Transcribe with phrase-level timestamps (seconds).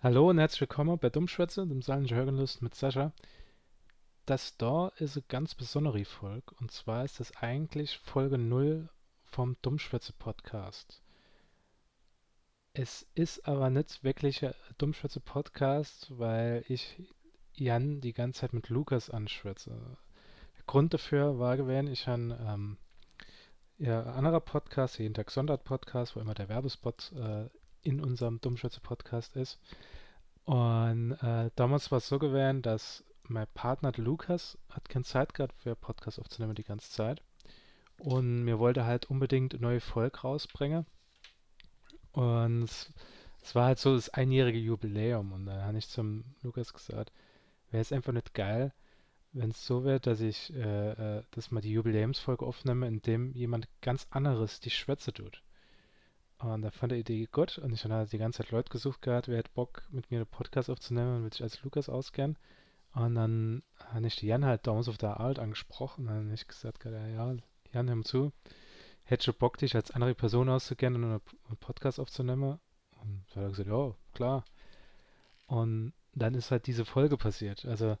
[0.00, 3.12] Hallo und herzlich willkommen bei Dummschwätze, dem Saarländischen Hörgenlust mit Sascha.
[4.26, 8.88] Das da ist eine ganz besondere Folge und zwar ist das eigentlich Folge 0
[9.24, 11.02] vom Dummschwätze Podcast.
[12.74, 17.02] Es ist aber nicht wirklich ein Dummschwätze Podcast, weil ich
[17.54, 19.70] Jan die ganze Zeit mit Lukas anschwätze.
[19.70, 22.76] Der Grund dafür war gewesen, ich habe ähm,
[23.78, 27.48] ja, ein anderer Podcast, jeden Tag Sonntag Podcast, wo immer der Werbespot äh,
[27.82, 29.58] in unserem Dummschwätze Podcast ist.
[30.44, 35.54] Und äh, damals war es so gewesen, dass mein Partner Lukas hat keine Zeit gehabt
[35.54, 37.22] für Podcast aufzunehmen die ganze Zeit.
[37.98, 40.86] Und mir wollte halt unbedingt eine neue Folge rausbringen.
[42.12, 45.32] Und es, war halt so das einjährige Jubiläum.
[45.32, 47.12] Und dann habe ich zum Lukas gesagt,
[47.70, 48.72] wäre es einfach nicht geil,
[49.32, 53.32] wenn es so wäre, dass ich, äh, äh, dass mal die Jubiläumsfolge aufnehme, in dem
[53.34, 55.42] jemand ganz anderes die Schwätze tut.
[56.38, 59.02] Und da fand er die Idee gut und ich habe die ganze Zeit Leute gesucht
[59.02, 62.38] gehabt, wer hätte Bock mit mir einen Podcast aufzunehmen und will sich als Lukas auskennen.
[62.94, 66.34] Und dann habe ich die Jan halt damals auf der Arbeit angesprochen und dann habe
[66.34, 67.36] ich gesagt, ja, ja,
[67.72, 68.32] Jan, hör mal zu,
[69.02, 72.60] hätte du Bock, dich als andere Person auszukennen und einen Podcast aufzunehmen?
[73.00, 74.44] Und so hat er gesagt, ja, klar.
[75.46, 77.64] Und dann ist halt diese Folge passiert.
[77.64, 77.96] Also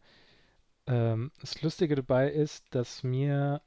[0.86, 3.62] ähm, das Lustige dabei ist, dass mir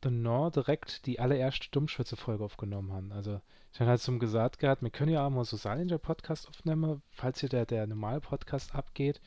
[0.00, 3.12] danach direkt die allererste Dummschwätze-Folge aufgenommen haben.
[3.12, 3.40] Also
[3.72, 7.02] ich habe halt zum gesagt gehabt, wir können ja auch mal so Salinger Podcast aufnehmen,
[7.10, 9.20] falls hier der, der normale Podcast abgeht.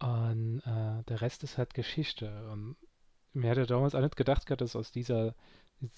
[0.00, 2.48] Und äh, der Rest ist halt Geschichte.
[2.50, 2.76] Und
[3.32, 5.34] mir hätte damals auch nicht gedacht gehabt, dass aus dieser,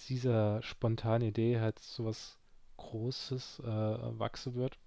[0.08, 2.38] dieser spontanen Idee halt sowas
[2.76, 4.78] Großes äh, wachsen wird.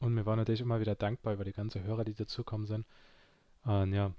[0.00, 2.86] Und mir war natürlich immer wieder dankbar über die ganzen Hörer, die dazukommen sind.
[3.64, 4.12] Und ja,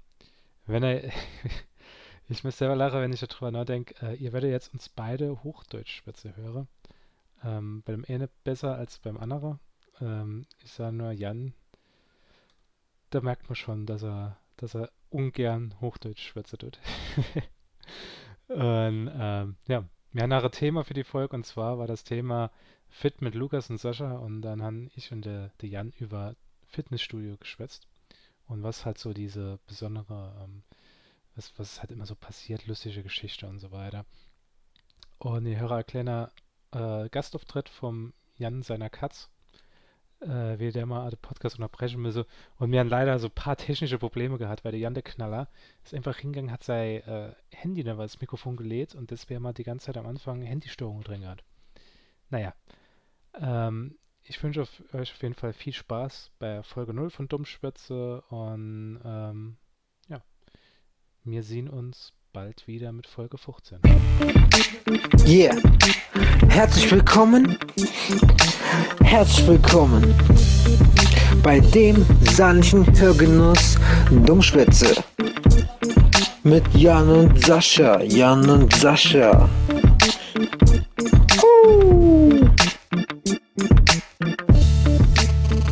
[0.66, 1.02] wenn er,
[2.28, 6.36] ich muss selber lachen, wenn ich darüber nachdenke, äh, ihr werdet jetzt uns beide Hochdeutsch-Schwätze
[6.36, 6.68] hören.
[7.44, 9.60] Ähm, bei dem einen besser als beim anderen.
[10.00, 11.54] Ähm, ich sage nur Jan,
[13.10, 16.78] da merkt man schon, dass er, dass er ungern Hochdeutsch schwätze tut.
[18.48, 22.50] und ähm, ja, wir haben ein Thema für die Folge und zwar war das Thema
[22.88, 26.34] Fit mit Lukas und Sascha und dann haben ich und der, der Jan über
[26.66, 27.86] Fitnessstudio geschwätzt
[28.46, 30.62] und was halt so diese besondere, ähm,
[31.38, 34.04] was, was halt immer so passiert, lustige Geschichte und so weiter.
[35.18, 36.30] Und ich höre ein kleiner
[36.72, 39.30] äh, Gastauftritt vom Jan seiner Katz,
[40.20, 42.26] äh, wie der mal den Podcast unterbrechen müsse.
[42.56, 45.48] Und wir haben leider so ein paar technische Probleme gehabt, weil der Jan der Knaller
[45.84, 49.64] ist einfach hingegangen, hat sein äh, Handy da das Mikrofon gelegt und deswegen mal die
[49.64, 51.44] ganze Zeit am Anfang Handystörungen drin gehabt.
[52.30, 52.54] Naja,
[53.40, 59.00] ähm, ich wünsche euch auf jeden Fall viel Spaß bei Folge 0 von Dummschwätze und
[59.04, 59.56] ähm,
[61.30, 63.80] wir sehen uns bald wieder mit Folge 15.
[65.26, 65.56] Yeah.
[66.48, 67.58] Herzlich willkommen.
[69.02, 70.14] Herzlich willkommen
[71.42, 73.76] bei dem sanften Hörgenuss
[74.24, 74.94] Dummschwätze.
[76.44, 78.00] Mit Jan und Sascha.
[78.02, 79.50] Jan und Sascha.
[81.42, 82.48] Uh.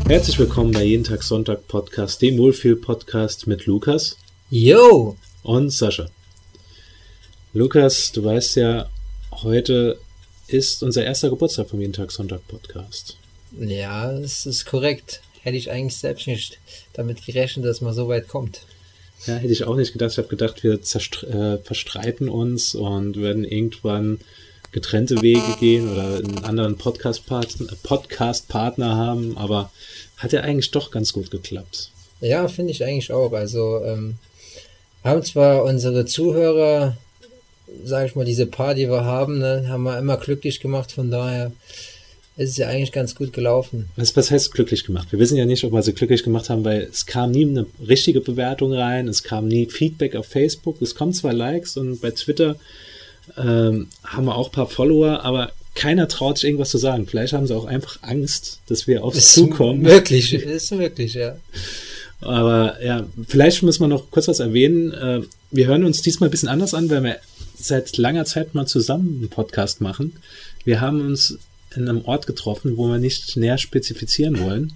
[0.07, 4.17] Herzlich willkommen bei Jeden Tag Sonntag Podcast, dem Wohlfühl-Podcast mit Lukas.
[4.51, 5.17] Yo!
[5.47, 6.09] Und Sascha.
[7.53, 8.91] Lukas, du weißt ja,
[9.31, 9.97] heute
[10.49, 13.17] ist unser erster Geburtstag vom Jeden Tag Sonntag Podcast.
[13.57, 15.21] Ja, das ist korrekt.
[15.43, 16.59] Hätte ich eigentlich selbst nicht
[16.95, 18.63] damit gerechnet, dass man so weit kommt.
[19.27, 20.11] Ja, hätte ich auch nicht gedacht.
[20.11, 24.19] Ich habe gedacht, wir äh, verstreiten uns und werden irgendwann
[24.73, 29.71] getrennte Wege gehen oder einen anderen Podcast-Partner Podcast haben, aber
[30.17, 31.93] hat ja eigentlich doch ganz gut geklappt.
[32.21, 33.33] Ja, finde ich eigentlich auch.
[33.33, 34.19] Also ähm,
[35.07, 36.97] haben zwar unsere Zuhörer
[37.85, 40.93] sage ich mal, diese paar, die wir haben, ne, haben wir immer glücklich gemacht.
[40.93, 41.53] Von daher
[42.37, 43.89] ist es ja eigentlich ganz gut gelaufen.
[43.97, 45.09] Was, was heißt glücklich gemacht?
[45.11, 47.67] Wir wissen ja nicht, ob wir sie glücklich gemacht haben, weil es kam nie eine
[47.87, 52.11] richtige Bewertung rein, es kam nie Feedback auf Facebook, es kommen zwar Likes und bei
[52.11, 52.57] Twitter
[53.37, 57.07] ähm, haben wir auch ein paar Follower, aber keiner traut sich irgendwas zu sagen.
[57.07, 59.85] Vielleicht haben sie auch einfach Angst, dass wir auf sie zukommen.
[59.85, 61.37] Wirklich, ist wirklich, ja.
[62.21, 64.93] Aber ja, vielleicht muss man noch kurz was erwähnen.
[64.93, 67.17] Äh, wir hören uns diesmal ein bisschen anders an, weil wir
[67.59, 70.15] seit langer Zeit mal zusammen einen Podcast machen.
[70.65, 71.39] Wir haben uns
[71.75, 74.73] in einem Ort getroffen, wo wir nicht näher spezifizieren wollen.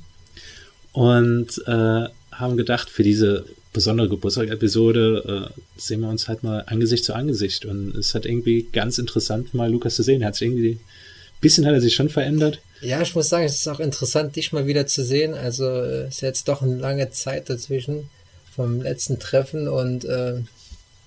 [0.92, 7.04] Und äh, haben gedacht, für diese besondere Geburtstag-Episode äh, sehen wir uns halt mal Angesicht
[7.04, 7.64] zu Angesicht.
[7.64, 10.22] Und es hat irgendwie ganz interessant, mal Lukas zu sehen.
[10.22, 10.80] Er hat sich irgendwie, ein
[11.40, 12.60] bisschen hat er sich schon verändert.
[12.80, 15.34] Ja, ich muss sagen, es ist auch interessant, dich mal wieder zu sehen.
[15.34, 18.08] Also es ist jetzt doch eine lange Zeit dazwischen
[18.54, 20.40] vom letzten Treffen und äh,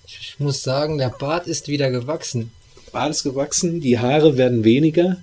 [0.06, 2.52] ich muss sagen, der Bart ist wieder gewachsen.
[2.92, 5.16] Bart ist gewachsen, die Haare werden weniger.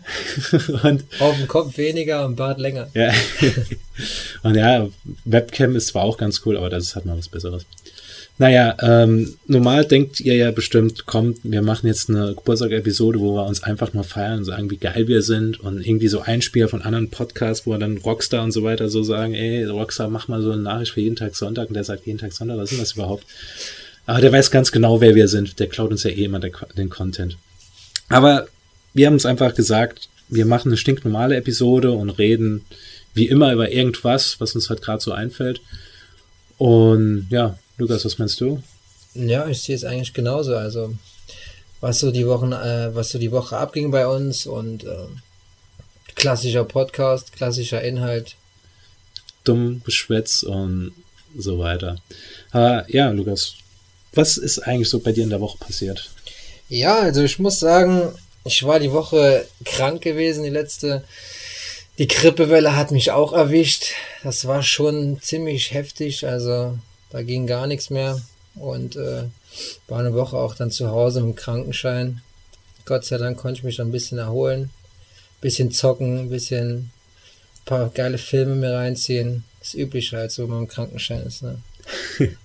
[0.84, 2.90] und Auf dem Kopf weniger, am Bart länger.
[2.94, 3.14] Ja.
[4.44, 4.90] und ja,
[5.24, 7.66] Webcam ist zwar auch ganz cool, aber das ist halt mal was Besseres.
[8.38, 13.46] Naja, ähm, normal denkt ihr ja bestimmt, kommt, wir machen jetzt eine Geburtstag-Episode, wo wir
[13.46, 16.82] uns einfach nur feiern und sagen, wie geil wir sind und irgendwie so Einspieler von
[16.82, 20.52] anderen Podcasts, wo dann Rockstar und so weiter so sagen, ey, Rockstar, mach mal so
[20.52, 22.94] eine Nachricht für jeden Tag Sonntag und der sagt jeden Tag Sonntag, was ist das
[22.94, 23.26] überhaupt?
[24.08, 25.60] Aber der weiß ganz genau, wer wir sind.
[25.60, 27.38] Der klaut uns ja eh immer den Content.
[28.10, 28.48] Aber
[28.94, 32.66] wir haben uns einfach gesagt, wir machen eine stinknormale Episode und reden
[33.14, 35.62] wie immer über irgendwas, was uns halt gerade so einfällt.
[36.58, 38.62] Und ja, Lukas, was meinst du?
[39.16, 40.56] Ja, ich sehe es eigentlich genauso.
[40.56, 40.94] Also,
[41.80, 45.08] was so die Wochen, äh, was so die Woche abging bei uns und äh,
[46.14, 48.36] klassischer Podcast, klassischer Inhalt.
[49.44, 50.94] Dumm Geschwätz und
[51.36, 51.98] so weiter.
[52.52, 53.56] Aber ja, Lukas,
[54.14, 56.12] was ist eigentlich so bei dir in der Woche passiert?
[56.70, 58.14] Ja, also ich muss sagen,
[58.46, 61.04] ich war die Woche krank gewesen, die letzte.
[61.98, 63.94] Die Grippewelle hat mich auch erwischt.
[64.22, 66.28] Das war schon ziemlich heftig.
[66.28, 66.78] Also
[67.12, 68.22] da ging gar nichts mehr
[68.56, 69.24] und äh,
[69.88, 72.22] war eine Woche auch dann zu Hause im Krankenschein.
[72.86, 74.70] Gott sei Dank konnte ich mich ein bisschen erholen,
[75.40, 76.92] bisschen zocken, ein bisschen ein
[77.66, 79.44] paar geile Filme mir reinziehen.
[79.60, 81.44] Das Übliche halt so, wenn man im Krankenschein ist.
[81.44, 81.62] Ne?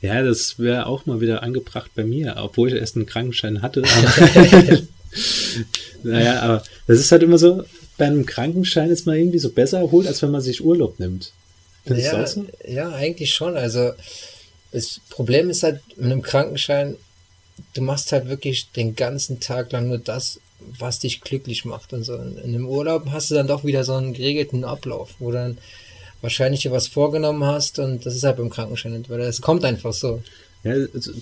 [0.00, 3.82] ja, das wäre auch mal wieder angebracht bei mir, obwohl ich erst einen Krankenschein hatte.
[6.02, 7.64] naja, aber das ist halt immer so,
[7.96, 11.32] bei einem Krankenschein ist man irgendwie so besser erholt, als wenn man sich Urlaub nimmt.
[11.88, 12.46] Findest ja, so?
[12.66, 13.56] ja, eigentlich schon.
[13.56, 13.92] Also
[14.72, 16.96] das Problem ist halt mit einem Krankenschein,
[17.74, 22.04] du machst halt wirklich den ganzen Tag lang nur das, was dich glücklich macht und
[22.04, 22.14] so.
[22.14, 25.58] In einem Urlaub hast du dann doch wieder so einen geregelten Ablauf, wo dann
[26.20, 29.64] wahrscheinlich dir was vorgenommen hast und das ist halt beim Krankenschein nicht, weil es kommt
[29.64, 30.22] einfach so.
[30.64, 31.12] Ja, also,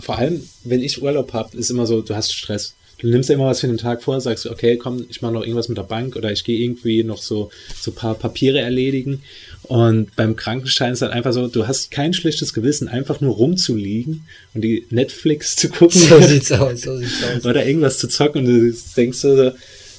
[0.00, 2.74] vor allem, wenn ich Urlaub habe, ist immer so, du hast Stress.
[2.98, 5.42] Du nimmst dir immer was für den Tag vor, sagst, okay, komm, ich mache noch
[5.42, 9.22] irgendwas mit der Bank oder ich gehe irgendwie noch so, so paar Papiere erledigen
[9.64, 14.26] und beim Krankenschein ist dann einfach so, du hast kein schlechtes Gewissen, einfach nur rumzuliegen
[14.54, 16.00] und die Netflix zu gucken.
[16.00, 17.44] So sieht's aus, so sieht's aus.
[17.44, 19.52] Oder irgendwas zu zocken und du denkst so,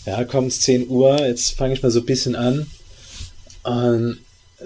[0.05, 2.65] ja, komm, es 10 Uhr, jetzt fange ich mal so ein bisschen an
[3.63, 4.19] und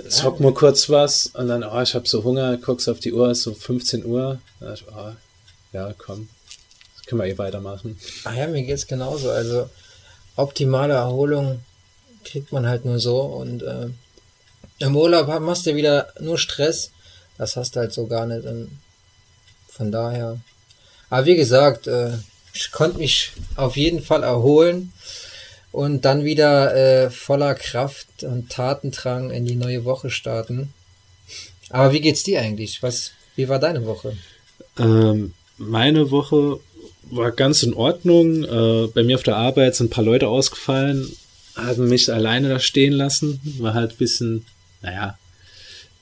[0.07, 3.31] zock mal kurz was und dann, oh, ich habe so Hunger, guckst auf die Uhr,
[3.31, 4.39] ist so 15 Uhr.
[4.73, 5.11] Ich, oh,
[5.73, 6.29] ja, komm,
[7.11, 7.99] können wir eh weitermachen.
[8.23, 9.31] Ach ja, mir geht's genauso.
[9.31, 9.69] Also
[10.37, 11.59] optimale Erholung
[12.23, 13.87] kriegt man halt nur so und äh,
[14.79, 16.91] im Urlaub machst du wieder nur Stress.
[17.37, 18.45] Das hast du halt so gar nicht.
[18.45, 18.79] Und
[19.67, 20.39] von daher.
[21.09, 22.13] Aber wie gesagt, äh,
[22.53, 24.93] ich konnte mich auf jeden Fall erholen
[25.73, 30.73] und dann wieder äh, voller Kraft und Tatendrang in die neue Woche starten.
[31.69, 32.81] Aber wie geht's dir eigentlich?
[32.81, 34.15] Was, wie war deine Woche?
[34.79, 36.59] Ähm, meine Woche
[37.11, 38.43] war ganz in Ordnung.
[38.43, 41.11] Äh, bei mir auf der Arbeit sind ein paar Leute ausgefallen,
[41.55, 43.39] haben mich alleine da stehen lassen.
[43.59, 44.45] War halt ein bisschen
[44.81, 45.17] naja,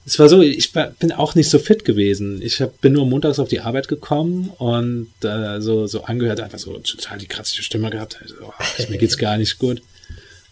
[0.05, 2.41] es war so, ich bin auch nicht so fit gewesen.
[2.41, 6.57] Ich hab, bin nur montags auf die Arbeit gekommen und äh, so, so angehört, einfach
[6.57, 8.17] so total die kratzige Stimme gehabt.
[8.21, 8.53] Also, oh,
[8.89, 9.81] mir geht's gar nicht gut.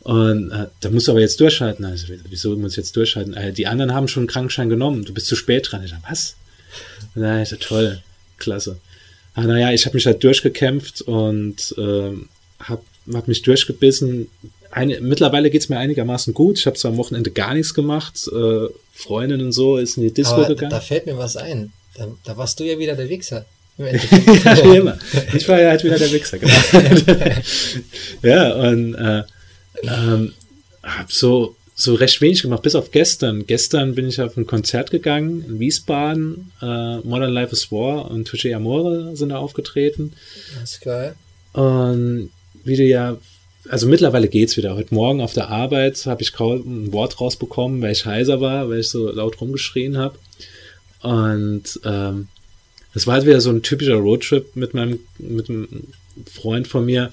[0.01, 1.86] Und äh, da musst du aber jetzt durchhalten.
[1.86, 3.33] Also, wieso muss ich jetzt durchhalten?
[3.33, 5.06] Äh, die anderen haben schon einen Krankenschein genommen.
[5.06, 5.83] Du bist zu spät dran.
[5.83, 6.36] Ich dachte, was?
[7.15, 8.04] Na, ich dachte, toll,
[8.38, 8.77] klasse.
[9.38, 12.12] Ah, naja, ich habe mich halt durchgekämpft und äh,
[12.60, 12.81] habe
[13.13, 14.30] hab mich durchgebissen,
[14.72, 16.57] eine, mittlerweile geht's mir einigermaßen gut.
[16.57, 18.28] Ich habe zwar am Wochenende gar nichts gemacht.
[18.34, 20.71] Äh, Freundin und so ist in die Disco Aber gegangen.
[20.71, 21.71] Da fällt mir was ein.
[21.95, 23.45] Da, da warst du ja wieder der Wichser.
[23.78, 24.97] ja, immer.
[25.35, 26.52] Ich war ja halt wieder der Wichser, genau.
[28.23, 29.23] ja, und äh,
[29.83, 30.33] ähm,
[30.81, 33.46] hab so, so recht wenig gemacht, bis auf gestern.
[33.46, 36.52] Gestern bin ich auf ein Konzert gegangen in Wiesbaden.
[36.60, 40.14] Äh, Modern Life is War und Touche Amore sind da aufgetreten.
[40.60, 41.16] Das ist geil.
[41.54, 42.31] Und
[42.64, 43.18] wie du ja
[43.69, 44.76] also mittlerweile geht's wieder.
[44.76, 48.69] Heute Morgen auf der Arbeit habe ich kaum ein Wort rausbekommen, weil ich heiser war,
[48.69, 50.18] weil ich so laut rumgeschrien habe.
[51.02, 52.28] Und ähm,
[52.94, 55.68] das war halt wieder so ein typischer Roadtrip mit meinem mit einem
[56.31, 57.10] Freund von mir.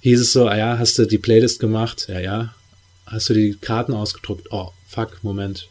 [0.00, 2.06] Hieß es so, ah ja, hast du die Playlist gemacht?
[2.08, 2.54] Ja, ja.
[3.12, 4.48] Hast du die Karten ausgedruckt?
[4.52, 5.68] Oh, fuck, Moment.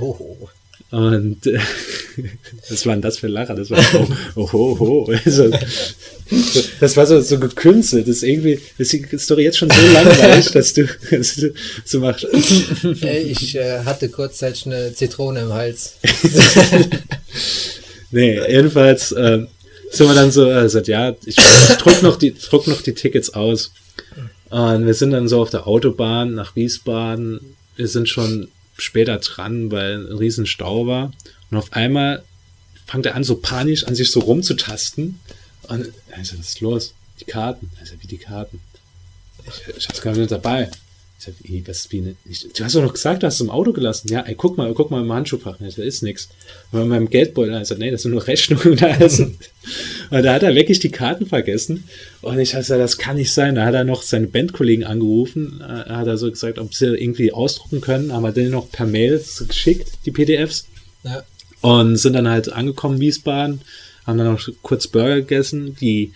[0.00, 0.48] Oh.
[0.90, 1.60] Und äh,
[2.70, 3.54] was waren das für Lacher?
[3.54, 5.12] Das war oh, oh, oh, oh.
[5.24, 5.50] Also,
[6.80, 8.08] das war so, so gekünstelt.
[8.08, 11.52] Das ist irgendwie, ist die Story jetzt schon so langweilig, dass du, dass du
[11.84, 12.26] so machst.
[12.32, 15.96] Ich äh, hatte kurzzeitig eine Zitrone im Hals.
[18.10, 19.44] nee, jedenfalls äh,
[19.90, 22.94] sind wir dann so, äh, gesagt, ja, ich, ich druck noch die, druck noch die
[22.94, 23.70] Tickets aus.
[24.50, 27.56] Und wir sind dann so auf der Autobahn nach Wiesbaden.
[27.76, 31.12] Wir sind schon später dran, weil ein riesen Stau war.
[31.50, 32.22] Und auf einmal
[32.86, 35.20] fängt er an, so panisch an sich so rumzutasten.
[35.62, 36.94] Und also, was ist los?
[37.20, 37.70] die Karten.
[37.80, 38.60] Also, wie die Karten?
[39.46, 40.70] Ich, ich hab's gar nicht dabei.
[41.20, 43.40] Ich sag, ey, was, wie, ne, ich, du hast doch noch gesagt, du hast es
[43.42, 44.08] im Auto gelassen.
[44.08, 45.58] Ja, ey, guck mal, guck mal im Handschuhfach.
[45.58, 46.30] Da ist nichts.
[46.72, 48.86] Und bei meinem Geldbeutel, also, nee, das sind nur Rechnungen da.
[48.86, 49.24] Also,
[50.10, 51.84] und da hat er wirklich die Karten vergessen.
[52.22, 53.56] Und ich habe gesagt, das kann nicht sein.
[53.56, 57.32] Da hat er noch seine Bandkollegen angerufen, äh, hat er so gesagt, ob sie irgendwie
[57.32, 58.14] ausdrucken können.
[58.14, 60.68] Haben wir denen noch per Mail geschickt, die PDFs.
[61.02, 61.22] Ja.
[61.60, 63.60] Und sind dann halt angekommen, Wiesbaden,
[64.06, 66.14] haben dann noch kurz Burger gegessen, die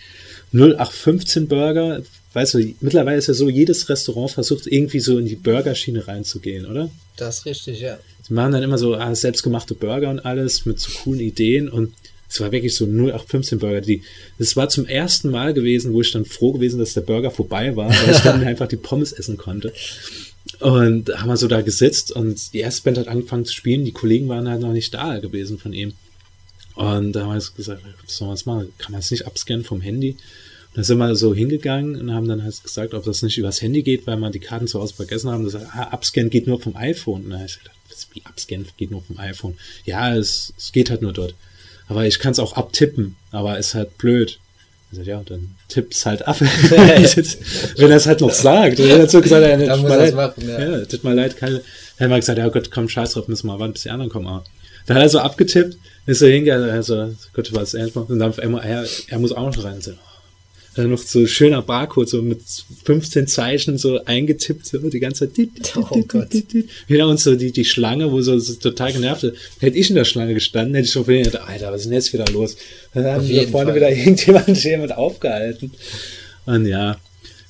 [0.55, 2.01] 0815 Burger.
[2.35, 6.67] Weißt du, mittlerweile ist ja so, jedes Restaurant versucht irgendwie so in die Burgerschiene reinzugehen,
[6.67, 6.91] oder?
[7.17, 7.99] Das ist richtig, ja.
[8.27, 11.95] Sie machen dann immer so ah, selbstgemachte Burger und alles mit so coolen Ideen und
[12.29, 13.81] es war wirklich so 0815 Burger.
[13.81, 14.03] Die,
[14.39, 17.77] das war zum ersten Mal gewesen, wo ich dann froh gewesen, dass der Burger vorbei
[17.77, 19.73] war, weil ich dann einfach die Pommes essen konnte.
[20.59, 23.85] Und da haben wir so da gesetzt und die erste Band hat angefangen zu spielen.
[23.85, 25.93] Die Kollegen waren halt noch nicht da gewesen von ihm.
[26.75, 28.73] Und da haben wir so gesagt, was soll man machen?
[28.79, 30.17] Kann man es nicht abscannen vom Handy?
[30.75, 33.63] Und dann sind wir so hingegangen und haben dann halt gesagt, ob das nicht übers
[33.63, 35.45] Handy geht, weil wir die Karten zu Hause vergessen haben.
[35.45, 37.23] Das ah, Abscannen geht nur vom iPhone.
[37.23, 37.77] Und dann habe ich gedacht,
[38.13, 39.57] wie Abscannen geht nur vom iPhone?
[39.85, 41.37] Ja, es, es geht halt nur dort.
[41.87, 44.41] Aber ich kann es auch abtippen, aber ist halt blöd.
[44.91, 46.41] Ich sag, ja, dann tipp's halt ab.
[46.41, 48.81] wenn er es halt noch sagt.
[48.81, 50.15] Und er hat so gesagt, ja, Da tut muss mir er's leid.
[50.15, 50.61] machen, ja.
[50.61, 51.63] ja, tut mir leid, keine.
[51.99, 54.11] Dann haben wir gesagt, ja Gott, komm, scheiß drauf, müssen wir warten, bis die anderen
[54.11, 54.27] kommen.
[54.27, 54.45] Aber
[54.87, 55.77] dann hat er so abgetippt,
[56.07, 57.97] ist so hingegangen, also, Gott, was ernst.
[57.97, 59.81] Und dann auf einmal, er, er muss auch noch rein.
[59.81, 59.93] So,
[60.75, 62.41] dann noch so schöner Barcode, so mit
[62.85, 65.49] 15 Zeichen so eingetippt, so die ganze Zeit.
[65.77, 66.29] Oh Gott.
[66.87, 69.37] Wieder uns so die, die Schlange, wo so, so total genervt ist.
[69.61, 72.13] Hätte ich in der Schlange gestanden, hätte ich schon gedacht, Alter, was ist denn jetzt
[72.13, 72.57] wieder los?
[72.93, 73.77] Dann haben wir vorne Fall.
[73.77, 75.73] wieder irgendjemand, jemand aufgehalten.
[76.47, 76.99] Und ja.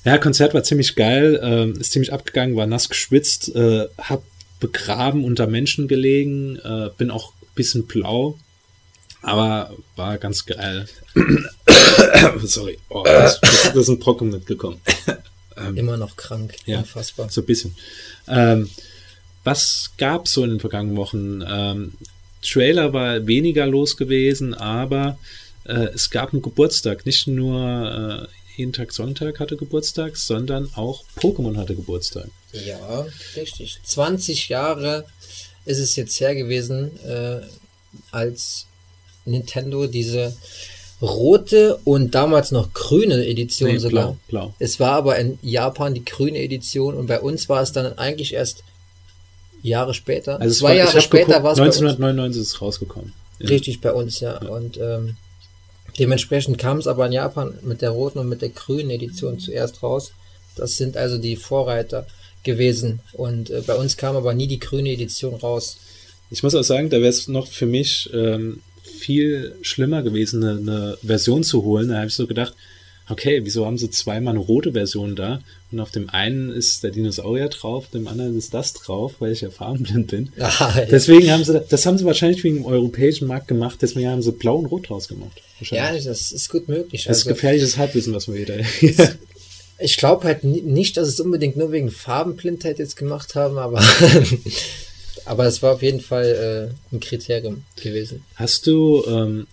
[0.05, 4.23] Ja, Konzert war ziemlich geil, ähm, ist ziemlich abgegangen, war nass geschwitzt, äh, hab
[4.59, 8.37] begraben unter Menschen gelegen, äh, bin auch ein bisschen blau,
[9.25, 10.87] aber war ganz geil.
[12.43, 14.79] Sorry, oh, das, das, das ist ein Brocken mitgekommen.
[15.75, 16.55] Immer noch krank.
[16.65, 16.79] Ja.
[16.79, 17.29] Unfassbar.
[17.29, 17.75] So ein bisschen.
[18.27, 18.69] Ähm,
[19.43, 21.43] was gab so in den vergangenen Wochen?
[21.47, 21.93] Ähm,
[22.41, 25.17] Trailer war weniger los gewesen, aber
[25.63, 27.05] äh, es gab einen Geburtstag.
[27.05, 32.27] Nicht nur äh, jeden Tag Sonntag hatte Geburtstag, sondern auch Pokémon hatte Geburtstag.
[32.51, 33.05] Ja,
[33.35, 33.79] richtig.
[33.83, 35.05] 20 Jahre
[35.65, 37.41] ist es jetzt her gewesen, äh,
[38.11, 38.67] als
[39.25, 40.35] Nintendo diese
[41.01, 44.05] rote und damals noch grüne Edition Nee, sogar.
[44.05, 44.53] blau, blau.
[44.59, 48.33] Es war aber in Japan die grüne Edition und bei uns war es dann eigentlich
[48.33, 48.63] erst
[49.61, 50.39] Jahre später.
[50.39, 51.75] Also es Zwei war, Jahre später geguckt, war es bei uns.
[51.77, 53.13] 1999 ist es rausgekommen.
[53.39, 53.47] Ja.
[53.47, 54.37] Richtig bei uns, ja.
[54.37, 55.17] Und ähm,
[55.99, 59.83] dementsprechend kam es aber in Japan mit der roten und mit der grünen Edition zuerst
[59.83, 60.11] raus.
[60.55, 62.07] Das sind also die Vorreiter
[62.43, 63.01] gewesen.
[63.13, 65.77] Und äh, bei uns kam aber nie die grüne Edition raus.
[66.31, 68.61] Ich muss auch sagen, da wäre es noch für mich ähm,
[68.95, 71.89] viel schlimmer gewesen, eine, eine Version zu holen.
[71.89, 72.53] Da habe ich so gedacht,
[73.07, 75.39] okay, wieso haben sie zweimal eine rote Version da?
[75.71, 79.41] Und auf dem einen ist der Dinosaurier drauf, dem anderen ist das drauf, weil ich
[79.41, 80.29] ja farbenblind bin.
[80.39, 80.85] Ah, ja.
[80.85, 84.31] Deswegen haben sie, das haben sie wahrscheinlich wegen dem europäischen Markt gemacht, deswegen haben sie
[84.31, 85.39] blau und rot draus gemacht.
[85.59, 87.03] ja, das ist gut möglich.
[87.03, 88.55] das ist Also, gefährliches Halbwissen, was wir wieder.
[89.79, 93.83] ich glaube halt ni- nicht, dass es unbedingt nur wegen Farbenblindheit jetzt gemacht haben, aber,
[95.25, 98.23] aber es war auf jeden Fall äh, ein Kriterium gewesen.
[98.35, 99.47] Hast du, ähm,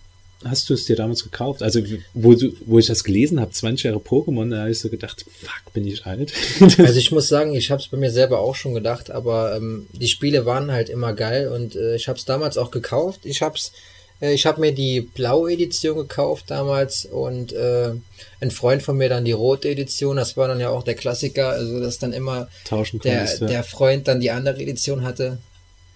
[0.45, 1.63] hast du es dir damals gekauft?
[1.63, 1.81] Also,
[2.15, 5.25] wo, du, wo ich das gelesen habe, 20 Jahre Pokémon, da habe ich so gedacht,
[5.41, 6.33] fuck, bin ich alt.
[6.79, 9.87] Also ich muss sagen, ich habe es bei mir selber auch schon gedacht, aber ähm,
[9.93, 13.21] die Spiele waren halt immer geil und äh, ich habe es damals auch gekauft.
[13.25, 13.73] Ich hab's,
[14.21, 17.93] äh, ich habe mir die blaue Edition gekauft damals und äh,
[18.41, 20.17] ein Freund von mir dann die rote Edition.
[20.17, 23.41] Das war dann ja auch der Klassiker, also dass dann immer Tauschen der, konntest.
[23.43, 23.47] ja.
[23.47, 25.39] der Freund dann die andere Edition hatte.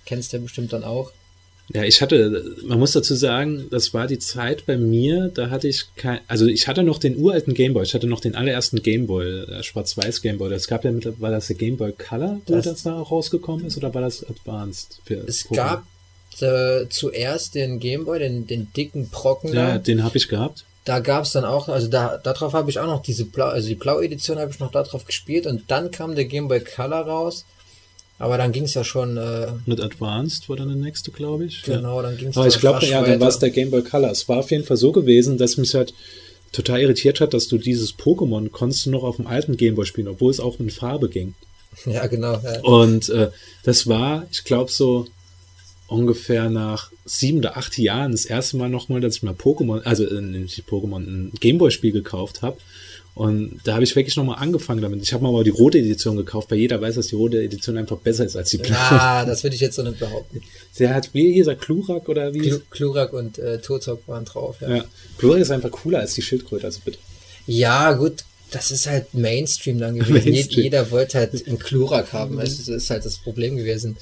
[0.07, 1.13] Kennst du ja bestimmt dann auch.
[1.75, 5.67] Ja, ich hatte, man muss dazu sagen, das war die Zeit bei mir, da hatte
[5.67, 9.47] ich kein, also ich hatte noch den uralten Gameboy, ich hatte noch den allerersten Gameboy,
[9.47, 10.49] der Schwarz-Weiß Gameboy.
[10.49, 13.67] Das gab ja mittlerweile, war das der Gameboy Color, wo Das- das, da auch rausgekommen
[13.67, 15.01] ist, oder war das Advanced?
[15.05, 15.57] Für Es Pokémon?
[15.57, 15.87] gab
[16.41, 19.53] äh, zuerst den Gameboy, den, den dicken Brocken.
[19.53, 19.79] Ja, da.
[19.79, 20.65] den habe ich gehabt.
[20.85, 23.67] Da gab es dann auch, also da darauf habe ich auch noch diese Blau, also
[23.67, 27.45] die Blau-Edition habe ich noch darauf gespielt und dann kam der Game Boy Color raus.
[28.19, 31.67] Aber dann ging es ja schon, äh, Mit Advanced war dann der nächste, glaube ich.
[31.67, 31.77] Ja.
[31.77, 34.11] genau, dann ging es Aber ich glaube, ja, dann war es der Game Boy Color.
[34.11, 35.93] Es war auf jeden Fall so gewesen, dass mich halt
[36.53, 39.85] total irritiert hat, dass du dieses Pokémon konntest du noch auf dem alten Game Boy
[39.85, 41.35] spielen, obwohl es auch in Farbe ging.
[41.85, 42.41] Ja, genau.
[42.43, 42.61] Ja.
[42.63, 43.29] Und äh,
[43.65, 45.07] das war, ich glaube, so
[45.89, 50.05] ungefähr nach sieben oder acht Jahren das erste Mal nochmal, dass ich mal Pokémon, also
[50.05, 52.57] äh, nicht Pokémon, ein Gameboy-Spiel gekauft habe.
[53.17, 55.03] Und da habe ich wirklich nochmal angefangen damit.
[55.03, 57.79] Ich habe mir aber die rote Edition gekauft, weil jeder weiß, dass die rote Edition
[57.79, 58.77] einfach besser ist als die blaue.
[58.79, 60.43] Ah, das würde ich jetzt so nicht behaupten.
[60.79, 62.41] Der hat, wie er, Klurak oder wie?
[62.41, 64.57] Klu- Klurak und äh, Tozok waren drauf.
[64.61, 64.77] Ja.
[64.77, 64.85] Ja,
[65.17, 66.99] Klurak ist einfach cooler als die Schildkröte, also bitte.
[67.47, 70.31] Ja, gut, das ist halt Mainstream dann gewesen.
[70.31, 70.65] Mainstream.
[70.65, 72.39] Jeder wollte halt einen Klurak haben.
[72.39, 73.97] Also, das ist halt das Problem gewesen.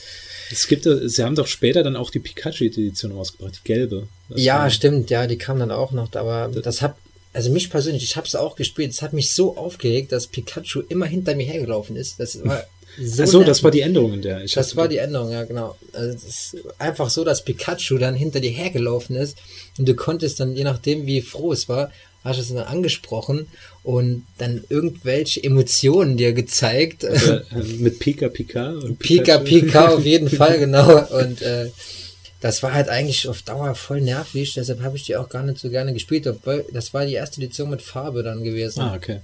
[0.51, 4.09] Es gibt, sie haben doch später dann auch die Pikachu-Edition rausgebracht, die gelbe.
[4.29, 6.97] Das ja, stimmt, ja, die kam dann auch noch, aber das hat,
[7.35, 10.83] also mich persönlich, ich habe es auch gespielt, es hat mich so aufgeregt, dass Pikachu
[10.89, 12.19] immer hinter mir hergelaufen ist.
[12.21, 12.65] Das war
[13.03, 14.45] so, so, das war die Änderung in der.
[14.45, 15.77] Ich Das war die Änderung, ja, genau.
[15.93, 19.37] Also es ist einfach so, dass Pikachu dann hinter dir hergelaufen ist
[19.79, 21.91] und du konntest dann, je nachdem, wie froh es war,
[22.23, 23.49] hast du es dann angesprochen
[23.83, 27.03] und dann irgendwelche Emotionen dir gezeigt.
[27.03, 27.43] äh,
[27.79, 28.71] mit Pika Pika.
[28.71, 29.39] und Pika.
[29.39, 31.05] Pika auf jeden Fall, genau.
[31.19, 31.71] Und äh,
[32.45, 35.59] das war halt eigentlich auf Dauer voll nervig, deshalb habe ich die auch gar nicht
[35.59, 36.31] so gerne gespielt,
[36.75, 38.81] das war die erste Edition mit Farbe dann gewesen.
[38.81, 39.21] Ah, okay.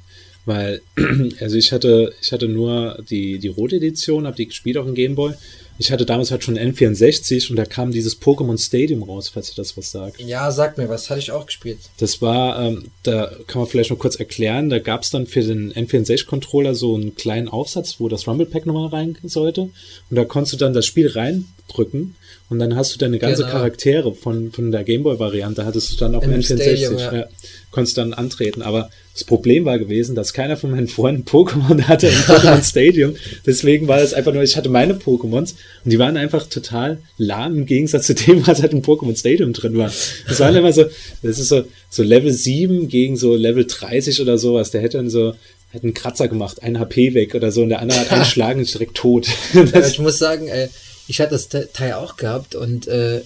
[0.46, 0.80] Weil,
[1.40, 4.94] also ich hatte, ich hatte nur die, die rote Edition, habe die gespielt auf dem
[4.94, 5.34] Gameboy.
[5.80, 9.56] Ich hatte damals halt schon N64 und da kam dieses Pokémon Stadium raus, falls ihr
[9.56, 10.20] das was sagt.
[10.20, 11.78] Ja, sag mir was, hatte ich auch gespielt.
[11.96, 15.40] Das war, ähm, da kann man vielleicht noch kurz erklären, da gab es dann für
[15.42, 19.62] den N64-Controller so einen kleinen Aufsatz, wo das Rumble Pack nochmal rein sollte.
[19.62, 19.72] Und
[20.10, 22.14] da konntest du dann das Spiel reindrücken
[22.50, 23.52] und dann hast du deine ganze Genau.
[23.52, 27.24] Charaktere von, von der Gameboy-Variante, hattest du dann Im N64, Stadium, ja.
[27.70, 28.62] Konntest dann antreten.
[28.62, 33.14] Aber das Problem war gewesen, dass keiner von meinen Freunden Pokémon hatte im Pokémon Stadium.
[33.46, 37.58] Deswegen war es einfach nur, ich hatte meine Pokémons und die waren einfach total lahm
[37.58, 39.92] im Gegensatz zu dem, was halt im Pokémon Stadium drin war.
[40.28, 40.84] Das waren immer so,
[41.22, 44.70] das ist so, so Level 7 gegen so Level 30 oder sowas.
[44.70, 45.34] Der hätte dann so,
[45.72, 48.56] hat einen Kratzer gemacht, ein HP weg oder so und der andere hat einen Schlag
[48.56, 49.28] und ist direkt tot.
[49.72, 50.68] Das, ich muss sagen, äh,
[51.06, 53.20] ich hatte das Te- Teil auch gehabt und äh,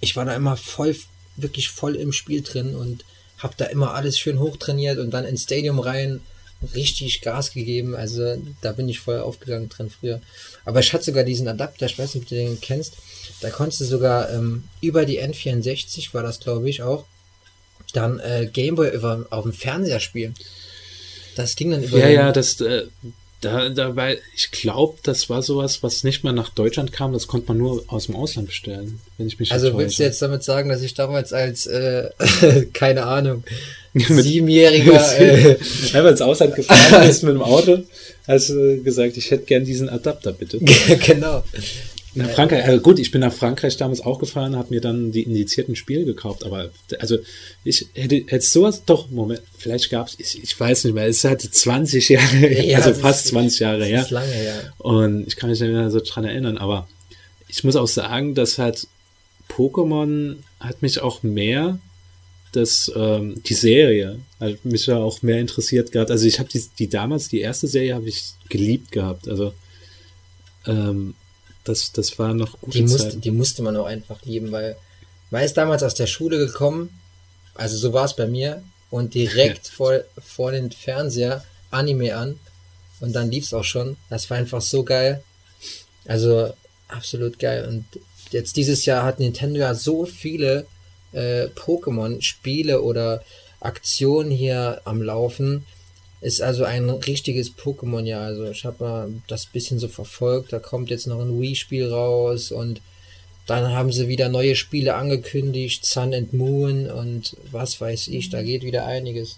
[0.00, 0.94] ich war da immer voll,
[1.36, 3.04] wirklich voll im Spiel drin und
[3.44, 6.20] habe da immer alles schön hochtrainiert und dann ins Stadium rein
[6.74, 7.94] richtig Gas gegeben.
[7.94, 10.20] Also da bin ich voll aufgegangen drin früher.
[10.64, 12.94] Aber ich hatte sogar diesen Adapter, ich weiß nicht, ob du den kennst.
[13.42, 17.04] Da konntest du sogar ähm, über die N64 war das, glaube ich, auch,
[17.92, 20.34] dann äh, Gameboy über, auf dem Fernseher spielen.
[21.36, 22.86] Das ging dann über ja, den- ja, das, äh,
[23.44, 27.48] da, dabei, ich glaube, das war sowas, was nicht mal nach Deutschland kam, das konnte
[27.48, 30.42] man nur aus dem Ausland bestellen, wenn ich mich Also nicht willst du jetzt damit
[30.42, 32.08] sagen, dass ich damals als, äh,
[32.72, 33.44] keine Ahnung,
[33.94, 35.56] siebenjähriger, äh,
[35.92, 37.82] Einfach ins Ausland gefahren bist mit dem Auto,
[38.26, 40.58] hast du gesagt, ich hätte gern diesen Adapter, bitte.
[41.06, 41.44] genau.
[42.16, 45.22] Nach Frankreich, also gut, ich bin nach Frankreich damals auch gefahren, habe mir dann die
[45.24, 47.18] indizierten Spiele gekauft, aber also
[47.64, 51.24] ich hätte hätte sowas, doch, Moment, vielleicht gab's, ich, ich weiß nicht mehr, es ist
[51.24, 54.02] halt 20 Jahre, Ja, also fast ist- 20 Jahre her.
[54.02, 54.72] ist lange her.
[54.78, 56.88] Und ich kann mich nicht mehr so dran erinnern, aber
[57.48, 58.86] ich muss auch sagen, dass halt
[59.50, 61.78] Pokémon hat mich auch mehr
[62.52, 66.12] das, ähm, die Serie hat mich ja auch mehr interessiert gehabt.
[66.12, 69.26] Also ich habe die, die damals, die erste Serie habe ich geliebt gehabt.
[69.28, 69.52] Also
[70.66, 71.14] ähm,
[71.64, 74.76] das, das war noch gute Die musste, die musste man auch einfach lieben, weil
[75.30, 76.90] man ist damals aus der Schule gekommen,
[77.54, 82.38] also so war es bei mir, und direkt vor, vor den Fernseher Anime an
[83.00, 83.96] und dann lief es auch schon.
[84.08, 85.22] Das war einfach so geil.
[86.06, 86.52] Also
[86.86, 87.66] absolut geil.
[87.66, 87.84] Und
[88.30, 90.66] jetzt dieses Jahr hat Nintendo ja so viele
[91.12, 93.24] äh, Pokémon-Spiele oder
[93.60, 95.66] Aktionen hier am Laufen.
[96.24, 98.22] Ist also ein richtiges Pokémon-Jahr.
[98.22, 100.54] Also ich habe mal das bisschen so verfolgt.
[100.54, 102.80] Da kommt jetzt noch ein Wii-Spiel raus und
[103.46, 108.42] dann haben sie wieder neue Spiele angekündigt, Sun and Moon und was weiß ich, da
[108.42, 109.36] geht wieder einiges.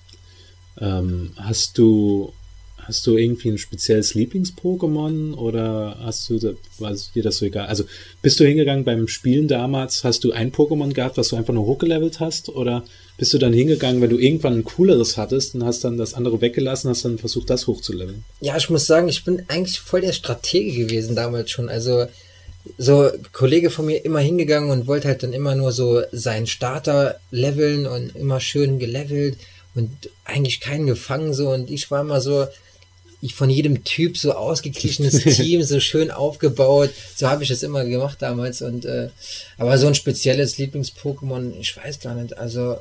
[0.81, 2.33] Ähm, hast du
[2.79, 7.66] hast du irgendwie ein spezielles Lieblings-Pokémon oder hast du war dir das so egal?
[7.66, 7.83] Also
[8.22, 11.66] bist du hingegangen beim Spielen damals, hast du ein Pokémon gehabt, was du einfach nur
[11.66, 12.85] hochgelevelt hast oder
[13.19, 16.41] bist du dann hingegangen, wenn du irgendwann ein cooleres hattest und hast dann das andere
[16.41, 18.25] weggelassen, hast dann versucht, das hochzuleveln?
[18.41, 21.69] Ja, ich muss sagen, ich bin eigentlich voll der Stratege gewesen damals schon.
[21.69, 22.07] Also
[22.79, 27.21] so Kollege von mir immer hingegangen und wollte halt dann immer nur so seinen Starter
[27.31, 29.39] leveln und immer schön gelevelt
[29.75, 32.47] und eigentlich keinen gefangen so und ich war immer so
[33.23, 37.85] ich von jedem Typ so ausgeglichenes Team so schön aufgebaut so habe ich es immer
[37.85, 39.11] gemacht damals und äh,
[39.59, 42.79] aber so ein spezielles Lieblings-Pokémon ich weiß gar nicht also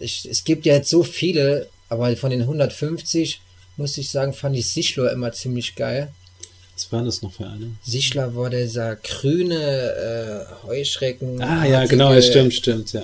[0.00, 3.40] ich, es gibt ja jetzt so viele aber von den 150
[3.76, 6.12] muss ich sagen fand ich Sichlor immer ziemlich geil
[6.74, 7.72] Was war das noch für eine?
[7.84, 11.42] Sichler war dieser grüne äh, Heuschrecken.
[11.42, 13.02] Ah ja, genau, ja, stimmt, stimmt, ja.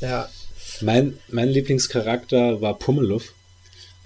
[0.00, 0.28] Ja,
[0.82, 3.32] Mein, mein Lieblingscharakter war Pummeluff.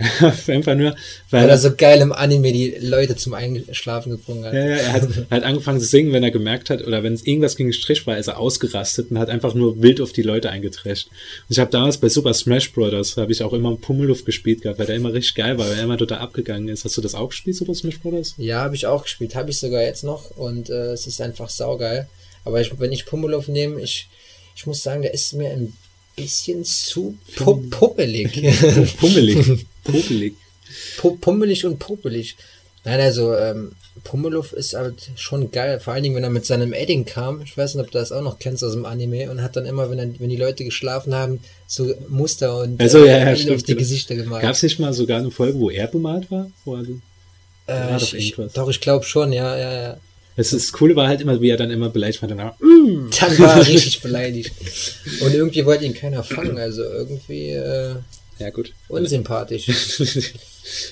[0.48, 0.94] Einfach nur,
[1.30, 4.54] weil weil er so geil im Anime die Leute zum Einschlafen gebrungen hat.
[4.54, 7.26] Ja, ja, er hat, hat angefangen zu singen, wenn er gemerkt hat, oder wenn es
[7.26, 10.22] irgendwas gegen den Strich war, ist er ausgerastet und hat einfach nur wild auf die
[10.22, 11.08] Leute eingetrescht.
[11.08, 13.16] Und ich habe damals bei Super Smash Bros.
[13.16, 15.84] habe ich auch immer Pummeluff gespielt gehabt, weil der immer richtig geil war, weil er
[15.84, 16.84] immer total abgegangen ist.
[16.84, 18.34] Hast du das auch gespielt, Super Smash Bros.?
[18.38, 19.34] Ja, habe ich auch gespielt.
[19.34, 22.08] Habe ich sogar jetzt noch und äh, es ist einfach saugeil.
[22.44, 24.08] Aber ich, wenn ich Pummeluff nehme, ich,
[24.56, 25.72] ich muss sagen, der ist mir ein
[26.16, 28.32] bisschen zu pu puppelig.
[28.98, 29.66] Pummelig.
[29.84, 30.34] Pummelig.
[30.98, 32.36] Pu pummelig und puppelig.
[32.84, 33.72] Nein, also ähm,
[34.04, 35.78] Pummeluff ist halt schon geil.
[35.78, 37.42] Vor allen Dingen, wenn er mit seinem Edding kam.
[37.42, 39.30] Ich weiß nicht, ob du das auch noch kennst aus dem Anime.
[39.30, 43.04] Und hat dann immer, wenn, er, wenn die Leute geschlafen haben, so Muster und Also,
[43.04, 43.78] ja, ja, äh, stimmt, auf die genau.
[43.78, 44.42] Gesichter gemalt.
[44.42, 46.50] Gab es nicht mal sogar eine Folge, wo er bemalt war?
[46.64, 46.82] Wo er,
[47.66, 49.96] äh, doch ich, ich, doch, ich glaube schon, ja, ja, ja.
[50.36, 52.28] Das, das Coole war halt immer, wie er dann immer beleidigt war.
[52.28, 54.52] Danach, Dann war er richtig beleidigt.
[55.20, 56.58] Und irgendwie wollte ihn keiner fangen.
[56.58, 57.96] Also irgendwie äh,
[58.38, 58.72] ja, gut.
[58.88, 59.68] unsympathisch.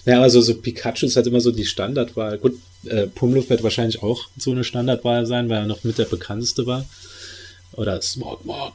[0.05, 2.39] ja, also so Pikachu ist halt immer so die Standardwahl.
[2.39, 6.05] Gut, äh, Pumluff wird wahrscheinlich auch so eine Standardwahl sein, weil er noch mit der
[6.05, 6.85] bekannteste war.
[7.73, 8.75] Oder Smogmog.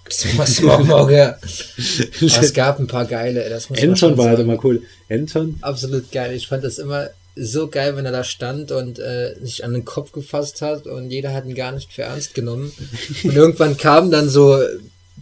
[0.86, 1.28] Morgen, ja.
[1.28, 3.50] Aber es gab ein paar geile.
[3.50, 4.84] Das muss man Anton schon war halt immer cool.
[5.10, 6.34] Anton, absolut geil.
[6.34, 9.86] Ich fand das immer so geil, wenn er da stand und äh, sich an den
[9.86, 12.72] Kopf gefasst hat und jeder hat ihn gar nicht für ernst genommen.
[13.24, 14.58] Und irgendwann kamen dann so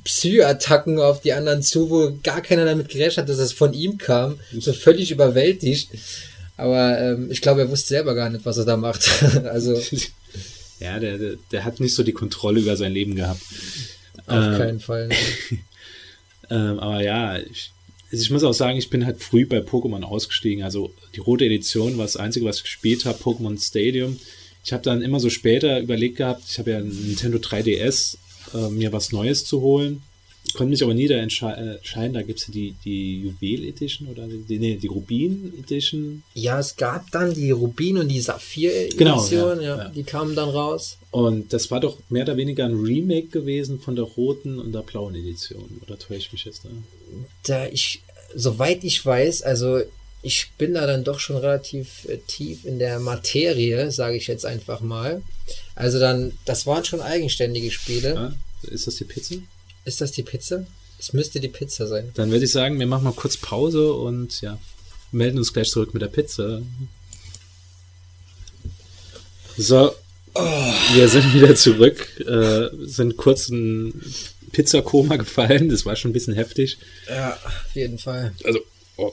[0.03, 3.97] Psy-Attacken auf die anderen zu, wo gar keiner damit gerechnet hat, dass es von ihm
[3.97, 4.39] kam.
[4.57, 5.89] So völlig überwältigt.
[6.57, 9.09] Aber ähm, ich glaube, er wusste selber gar nicht, was er da macht.
[9.45, 9.81] also
[10.79, 13.41] ja, der, der, der hat nicht so die Kontrolle über sein Leben gehabt.
[14.27, 15.07] auf Ähm, keinen Fall.
[15.07, 15.15] ne.
[16.49, 17.72] Ähm, aber ja, ich,
[18.13, 20.63] also ich muss auch sagen, ich bin halt früh bei Pokémon ausgestiegen.
[20.63, 24.19] Also die rote Edition war das Einzige, was ich gespielt habe, Pokémon Stadium.
[24.63, 28.17] Ich habe dann immer so später überlegt gehabt, ich habe ja ein Nintendo 3DS,
[28.53, 30.03] äh, mir was Neues zu holen.
[30.53, 32.13] Konnte mich aber nie da äh, entscheiden.
[32.13, 36.21] Da gibt es ja die, die Juwel Edition oder die, nee, die Rubin Edition.
[36.35, 39.89] Ja, es gab dann die Rubin und die Saphir-Edition, Genau, ja, ja, ja.
[39.89, 40.99] die kamen dann raus.
[41.09, 44.81] Und das war doch mehr oder weniger ein Remake gewesen von der roten und der
[44.81, 45.81] blauen Edition.
[45.81, 46.69] Oder täusche ich mich jetzt da?
[47.43, 48.02] da ich,
[48.35, 49.81] soweit ich weiß, also
[50.21, 54.45] ich bin da dann doch schon relativ äh, tief in der Materie, sage ich jetzt
[54.45, 55.21] einfach mal.
[55.75, 58.17] Also dann, das waren schon eigenständige Spiele.
[58.17, 59.35] Ah, ist das die Pizza?
[59.85, 60.65] Ist das die Pizza?
[60.97, 62.11] Es müsste die Pizza sein.
[62.13, 64.57] Dann würde ich sagen, wir machen mal kurz Pause und ja,
[65.11, 66.61] melden uns gleich zurück mit der Pizza.
[69.57, 69.93] So,
[70.93, 74.01] wir sind wieder zurück, äh, sind kurz in
[74.53, 76.77] Pizzakoma gefallen, das war schon ein bisschen heftig.
[77.09, 78.33] Ja, auf jeden Fall.
[78.45, 78.59] Also,
[78.95, 79.11] oh,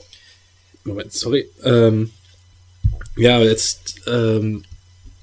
[0.85, 1.49] Moment, sorry.
[1.63, 2.11] Ähm,
[3.17, 4.63] ja, jetzt ähm,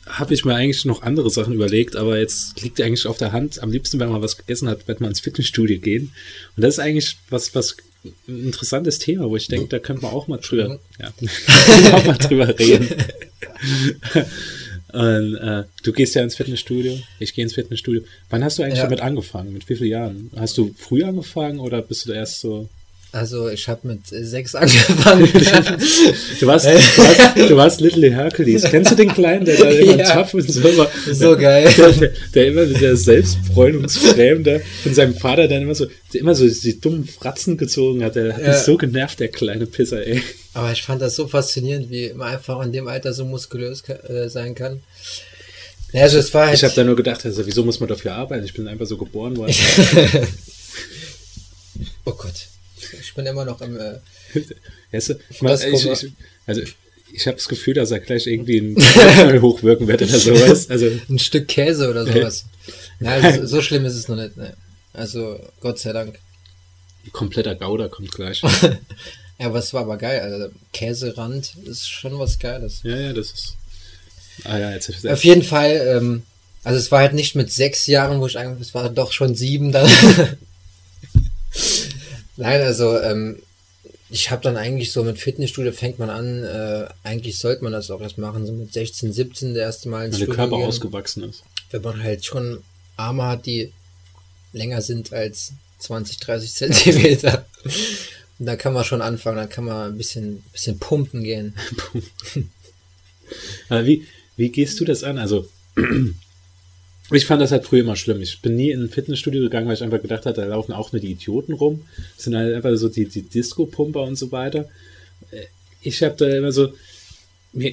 [0.07, 3.63] habe ich mir eigentlich noch andere Sachen überlegt, aber jetzt liegt eigentlich auf der Hand,
[3.63, 6.13] am liebsten, wenn man was gegessen hat, wird man ins Fitnessstudio gehen.
[6.57, 10.13] Und das ist eigentlich was, was ein interessantes Thema, wo ich denke, da könnte man
[10.13, 11.09] auch mal drüber, ja,
[11.93, 12.89] auch mal drüber reden.
[14.92, 18.03] Und, äh, du gehst ja ins Fitnessstudio, ich gehe ins Fitnessstudio.
[18.31, 18.85] Wann hast du eigentlich Ja.
[18.85, 19.53] damit angefangen?
[19.53, 20.31] Mit wie vielen Jahren?
[20.37, 22.68] Hast du früh angefangen oder bist du da erst so
[23.11, 25.27] Also ich habe mit sechs angefangen.
[25.33, 28.64] Du warst, du warst, du warst Little Hercules.
[28.64, 30.14] Kennst du den Kleinen, der da immer Ja.
[30.23, 30.90] tough und so war?
[31.11, 31.73] so geil.
[31.77, 36.35] Der, der, der immer mit der Selbstbräunungsfremde von seinem Vater dann immer so, der immer
[36.35, 38.14] so die dummen Fratzen gezogen hat.
[38.16, 38.49] Der hat Ja.
[38.49, 40.23] mich so genervt, der kleine Pisser, ey.
[40.53, 44.29] Aber ich fand das so faszinierend, wie man einfach in dem Alter so muskulös äh,
[44.29, 44.81] sein kann.
[45.92, 48.12] Ja, also es war halt, Ich habe da nur gedacht, also, wieso muss man dafür
[48.14, 48.44] arbeiten?
[48.44, 49.55] Ich bin einfach so geboren worden.
[52.05, 52.35] oh Gott,
[53.01, 53.99] ich bin immer noch im, äh,
[54.93, 55.19] Weißt du,
[55.69, 56.12] ich, ich,
[56.47, 56.62] also,
[57.12, 58.77] ich habe das Gefühl, dass er gleich irgendwie ein
[59.43, 60.69] hochwirken wird oder sowas.
[60.71, 62.45] Also, ein Stück Käse oder sowas.
[63.01, 64.37] Ja, also, so schlimm ist es noch nicht.
[64.37, 64.55] Ne?
[64.93, 66.19] Also Gott sei Dank.
[67.12, 68.43] kompletter Gauder kommt gleich.
[69.38, 70.21] Ja, aber es war aber geil.
[70.21, 72.81] Also Käserand ist schon was Geiles.
[72.83, 73.57] Ja, ja, das ist.
[74.45, 76.23] Ah ja, jetzt Auf jeden Fall, ähm,
[76.64, 79.35] also es war halt nicht mit sechs Jahren, wo ich eigentlich, es war doch schon
[79.35, 79.91] sieben dann.
[82.38, 83.42] Nein, also ähm,
[84.11, 87.90] ich habe dann eigentlich so mit Fitnessstudio fängt man an, äh, eigentlich sollte man das
[87.90, 90.66] auch erst machen, so mit 16, 17 das erste Mal ins Weil der Körper gehen,
[90.66, 91.42] ausgewachsen ist.
[91.72, 92.62] wenn man halt schon
[92.96, 93.72] Arme hat, die
[94.53, 97.44] länger sind als 20, 30 Zentimeter.
[98.38, 101.55] Und da kann man schon anfangen, da kann man ein bisschen, bisschen pumpen gehen.
[103.68, 105.18] Wie, wie gehst du das an?
[105.18, 105.46] Also,
[107.16, 108.21] ich fand das halt früher immer schlimm.
[108.21, 110.92] Ich bin nie in ein Fitnessstudio gegangen, weil ich einfach gedacht habe, da laufen auch
[110.92, 111.87] nur die Idioten rum.
[112.16, 114.68] Das sind halt einfach so die, die Disco-Pumper und so weiter.
[115.31, 115.44] Äh,
[115.83, 116.73] Ich habe da immer so,
[117.53, 117.73] mir,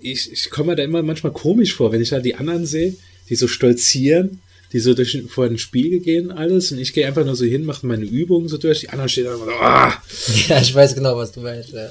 [0.00, 2.96] ich, ich komme mir da immer manchmal komisch vor, wenn ich da die anderen sehe,
[3.28, 4.40] die so stolzieren,
[4.72, 7.64] die so durch, vor den Spiegel gehen alles und ich gehe einfach nur so hin,
[7.64, 10.02] mache meine Übungen so durch, die anderen stehen immer so, ah!
[10.48, 11.70] Ja, ich weiß genau, was du meinst.
[11.70, 11.90] Ja.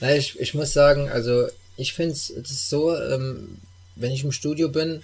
[0.00, 2.32] Na, ich, ich muss sagen, also ich finde es
[2.68, 3.56] so, ähm,
[3.96, 5.00] wenn ich im Studio bin,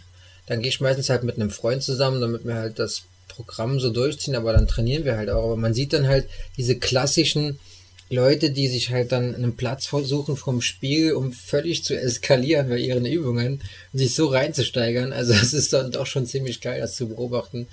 [0.47, 3.91] dann gehe ich meistens halt mit einem Freund zusammen, damit wir halt das Programm so
[3.91, 5.45] durchziehen, aber dann trainieren wir halt auch.
[5.45, 7.59] Aber man sieht dann halt diese klassischen
[8.11, 12.79] Leute, die sich halt dann einen Platz versuchen vom Spiegel, um völlig zu eskalieren bei
[12.79, 15.13] ihren Übungen und sich so reinzusteigern.
[15.13, 17.69] Also es ist dann doch schon ziemlich geil, das zu beobachten.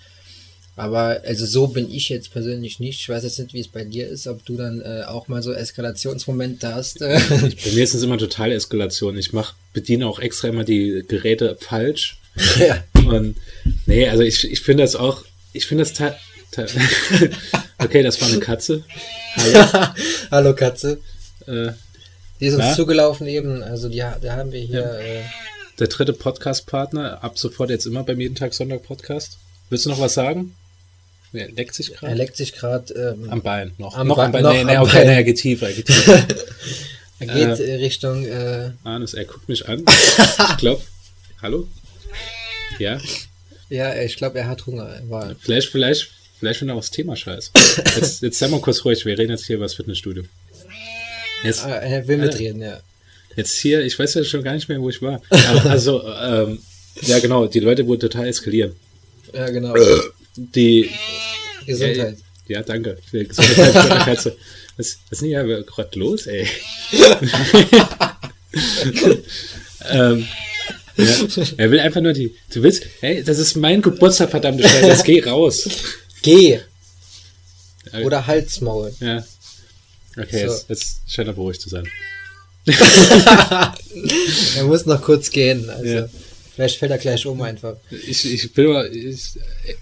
[0.78, 3.02] Aber also so bin ich jetzt persönlich nicht.
[3.02, 5.42] Ich weiß jetzt nicht, wie es bei dir ist, ob du dann äh, auch mal
[5.42, 7.02] so Eskalationsmomente hast.
[7.02, 7.20] Äh.
[7.30, 9.18] Bei mir ist es immer totale Eskalation.
[9.18, 12.20] Ich mach, bediene auch extra immer die Geräte falsch.
[12.60, 12.84] ja.
[13.08, 13.38] Und
[13.88, 16.16] nee, also ich, ich finde das auch, ich finde das ta-
[17.80, 18.84] Okay, das war eine Katze.
[19.36, 19.88] Hallo.
[20.30, 21.00] Hallo Katze.
[21.48, 21.72] Äh,
[22.40, 22.76] Die ist uns Na?
[22.76, 23.64] zugelaufen eben.
[23.64, 24.86] Also die, da haben wir hier.
[25.00, 25.24] Äh,
[25.80, 29.38] der dritte Podcast-Partner, ab sofort jetzt immer beim jeden Tag Sonntag Podcast.
[29.72, 30.56] Willst du noch was sagen?
[31.34, 32.14] Er leckt sich er gerade.
[32.16, 32.94] leckt sich gerade.
[32.94, 33.96] Ähm, Am Bein noch.
[33.96, 34.44] Am noch Bein- am Bein.
[34.44, 35.08] noch nee, nee, am okay, Bein.
[35.08, 36.28] nee, er geht tiefer, er geht tiefer.
[37.20, 38.26] er geht äh, Richtung.
[38.26, 39.84] Äh, Arnes, er guckt mich an.
[40.52, 40.82] Ich glaube.
[41.42, 41.68] Hallo?
[42.80, 43.00] Ja,
[43.70, 45.00] ja, ich glaube, er hat Hunger.
[45.10, 46.10] War, vielleicht, vielleicht,
[46.40, 47.52] vielleicht wenn er aufs Thema scheiß.
[47.96, 50.24] Jetzt, jetzt sei mal kurz ruhig, wir reden jetzt hier über das Fitnessstudio.
[51.44, 52.80] Jetzt, Ah, er will mitreden, ja.
[53.36, 55.22] jetzt hier, ich weiß ja schon gar nicht mehr, wo ich war.
[55.30, 56.60] Aber Also, ähm,
[57.02, 58.76] ja genau, die Leute wurden total eskalieren.
[59.34, 59.76] Ja, genau.
[60.38, 60.90] Die,
[61.66, 62.18] Gesundheit.
[62.48, 62.98] ja, danke.
[63.10, 64.38] Für Gesundheit für die Katze.
[64.78, 66.48] Was, was ist denn hier gerade los, ey?
[69.90, 70.28] ähm,
[70.98, 71.16] ja,
[71.58, 72.36] er will einfach nur die.
[72.54, 75.68] Du willst, ey, das ist mein Geburtstag, verdammte Scheiße, geh raus.
[76.22, 76.60] Geh!
[78.04, 78.94] Oder Halsmaul.
[79.00, 79.24] Ja.
[80.18, 80.54] Okay, So.
[80.54, 81.88] jetzt, jetzt scheint er beruhigt zu sein.
[84.58, 85.70] Er muss noch kurz gehen.
[85.70, 86.10] Also, Ja.
[86.58, 87.76] Vielleicht fällt er gleich um einfach.
[87.92, 89.34] Ich, ich bin aber, ich,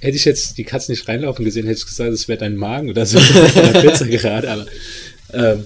[0.01, 2.89] hätte ich jetzt die Katze nicht reinlaufen gesehen, hätte ich gesagt, es wäre dein Magen
[2.89, 3.17] oder so
[3.81, 4.65] Pizza gerade, aber
[5.31, 5.63] ähm,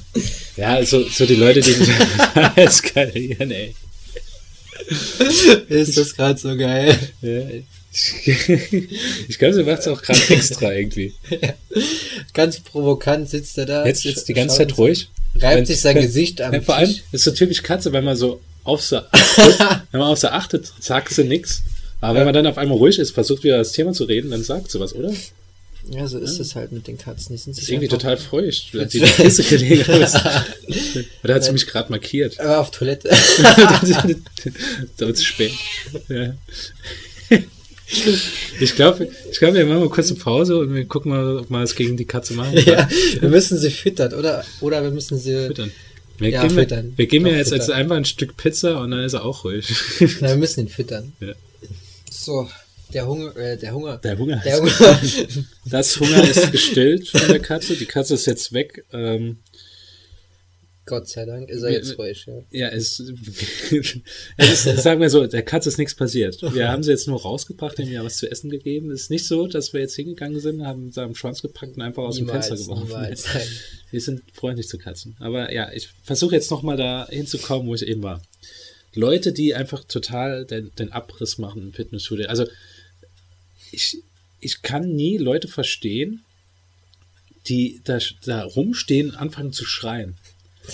[0.56, 1.90] ja, so, so die Leute, die mich
[2.58, 3.74] eskalieren, ey.
[5.70, 6.96] Ist das gerade so geil?
[7.24, 7.42] Ja,
[7.92, 11.16] ich glaube, sie macht es auch gerade extra irgendwie.
[12.36, 13.84] Ganz provokant sitzt er da.
[13.84, 15.10] Jetzt, jetzt die ganze Zeit ruhig.
[15.34, 18.42] Reibt sich sein Gesicht am Ja, vor allem ist so typisch Katze, wenn man so
[18.66, 19.06] achtet,
[19.92, 21.64] wenn man auf sie achtet, sagt sie nichts.
[22.02, 24.44] Aber wenn man dann auf einmal ruhig ist, versucht wieder das Thema zu reden, dann
[24.44, 25.12] sagt sie was, oder?
[25.92, 27.36] Ja, so ist es halt mit den Katzen.
[27.36, 28.74] Die sind sich ist irgendwie total feucht.
[28.78, 29.84] Hat sie Kiste gelegen?
[31.24, 32.40] Oder hat sie mich gerade markiert?
[32.40, 33.10] Aber auf Toilette.
[33.10, 35.54] da wird es spät.
[36.10, 36.34] Ja.
[38.60, 41.50] Ich glaube, ich glaube, wir machen mal kurz eine Pause und wir gucken mal, ob
[41.50, 42.56] wir es gegen die Katze machen.
[42.58, 42.88] ja,
[43.20, 44.46] wir müssen sie füttern, oder?
[44.62, 45.48] Oder wir müssen sie.
[45.48, 45.72] Füttern.
[46.20, 46.94] Wir Ja, geben, füttern.
[46.96, 47.80] wir geben ja jetzt als füttern.
[47.82, 49.68] einfach ein Stück Pizza und dann ist er auch ruhig.
[50.22, 51.14] Na, wir müssen ihn füttern.
[51.20, 51.34] Ja.
[52.12, 52.50] So,
[52.94, 53.98] der Hunger, äh, der Hunger.
[53.98, 54.42] Der Hunger.
[54.44, 55.00] Der Hunger.
[55.66, 57.76] Das Hunger ist gestillt von der Katze.
[57.76, 58.84] Die Katze ist jetzt weg.
[58.92, 59.38] Ähm,
[60.90, 62.42] Gott sei Dank ist er jetzt ruhig, ja.
[62.52, 63.00] ja, es,
[64.38, 66.42] es ist, sagen wir so, der Katze ist nichts passiert.
[66.54, 68.92] Wir haben sie jetzt nur rausgebracht, haben ihr was zu essen gegeben.
[68.92, 71.84] Es ist nicht so, dass wir jetzt hingegangen sind, haben sie am Schwanz gepackt und
[71.84, 73.40] einfach aus Niemals, dem Fenster geworfen.
[73.92, 75.16] Wir sind freundlich zu Katzen.
[75.20, 78.22] Aber ja, ich versuche jetzt nochmal da hinzukommen, wo ich eben war.
[78.94, 82.28] Leute, die einfach total den, den Abriss machen im Fitnessstudio.
[82.28, 82.46] Also
[83.72, 83.98] ich,
[84.40, 86.24] ich kann nie Leute verstehen,
[87.48, 90.18] die da, da rumstehen, anfangen zu schreien.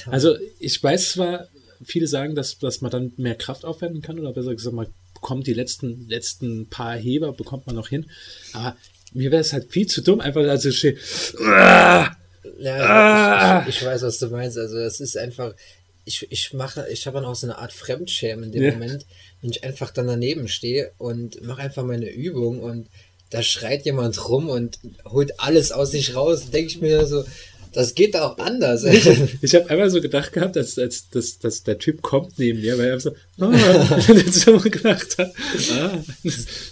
[0.07, 1.47] Also ich weiß zwar,
[1.83, 5.47] viele sagen, dass, dass man dann mehr Kraft aufwenden kann oder besser gesagt, man bekommt
[5.47, 8.09] die letzten, letzten paar Heber, bekommt man noch hin.
[8.53, 8.75] Aber
[9.13, 10.97] mir wäre es halt viel zu dumm, einfach also stehen.
[11.39, 12.15] Ja,
[12.59, 13.61] Ah!
[13.67, 14.57] ich, ich, ich weiß, was du meinst.
[14.57, 15.53] Also es ist einfach,
[16.05, 18.71] ich, ich mache, ich habe dann auch so eine Art Fremdschämen in dem Ja.
[18.73, 19.05] Moment,
[19.41, 22.87] wenn ich einfach dann daneben stehe und mache einfach meine Übung und
[23.31, 27.23] da schreit jemand rum und holt alles aus sich raus, denke ich mir so,
[27.75, 28.83] das geht auch anders.
[29.41, 32.77] Ich habe einmal so gedacht gehabt, als, als dass, dass der Typ kommt neben mir,
[32.77, 33.99] weil er so, ah,
[34.31, 35.33] so gedacht hat,
[35.73, 36.03] ah.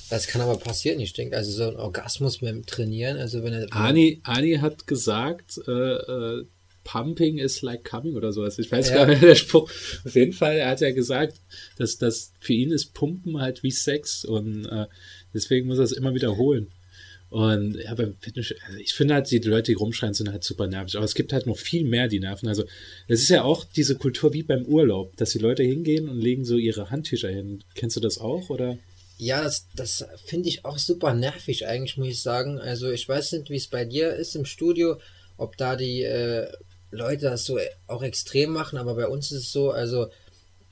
[0.09, 3.67] Das kann aber passieren, ich denke, also so ein Orgasmus beim Trainieren, also wenn er
[3.71, 6.45] Ani, Ani hat gesagt, äh, äh,
[6.83, 8.59] Pumping is like coming oder sowas.
[8.59, 8.95] Ich weiß Ja.
[8.95, 9.71] gar nicht der Spruch.
[10.05, 11.37] Auf jeden Fall, er hat ja gesagt,
[11.77, 14.87] dass das für ihn ist Pumpen halt wie Sex und äh,
[15.33, 16.71] deswegen muss er es immer wiederholen.
[17.33, 20.67] Und ja, beim Fitness, also ich finde halt, die Leute, die rumschreien, sind halt super
[20.67, 20.95] nervig.
[20.97, 22.47] Aber es gibt halt noch viel mehr, die nerven.
[22.47, 22.63] Also,
[23.07, 26.45] es ist ja auch diese Kultur wie beim Urlaub, dass die Leute hingehen und legen
[26.45, 27.63] so ihre Handtücher hin.
[27.73, 28.77] Kennst du das auch, oder?
[29.17, 32.59] Ja, das, das finde ich auch super nervig eigentlich, muss ich sagen.
[32.59, 34.99] Also ich weiß nicht, wie es bei dir ist im Studio,
[35.35, 36.51] ob da die äh,
[36.91, 40.05] Leute das so auch extrem machen, aber bei uns ist es so, also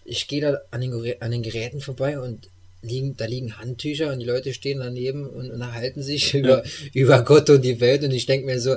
[0.06, 2.50] ich gehe da an den, an den Geräten vorbei und
[2.82, 6.64] liegen, da liegen Handtücher und die Leute stehen daneben und unterhalten sich über,
[6.94, 8.76] über Gott und die Welt und ich denke mir so,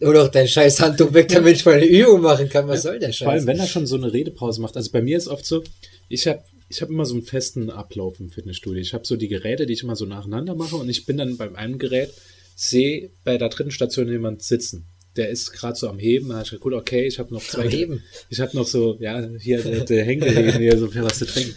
[0.00, 2.68] hol doch dein scheiß Handtuch weg, damit ich meine Übung machen kann.
[2.68, 3.24] Was soll der Scheiß?
[3.24, 4.76] Vor allem, wenn er schon so eine Redepause macht.
[4.76, 5.62] Also bei mir ist oft so,
[6.08, 8.80] ich habe ich hab immer so einen festen Ablauf im Fitnessstudio.
[8.80, 11.36] Ich habe so die Geräte, die ich immer so nacheinander mache und ich bin dann
[11.36, 12.12] beim einen Gerät,
[12.56, 14.86] sehe bei der dritten Station jemand sitzen.
[15.16, 16.30] Der ist gerade so am Heben.
[16.30, 17.62] Da hab ich gedacht, gut, okay, ich habe noch zwei.
[17.62, 18.02] Am Heben?
[18.30, 21.54] Ich habe noch so, ja, hier der, der Henkel hier so für was zu trinken.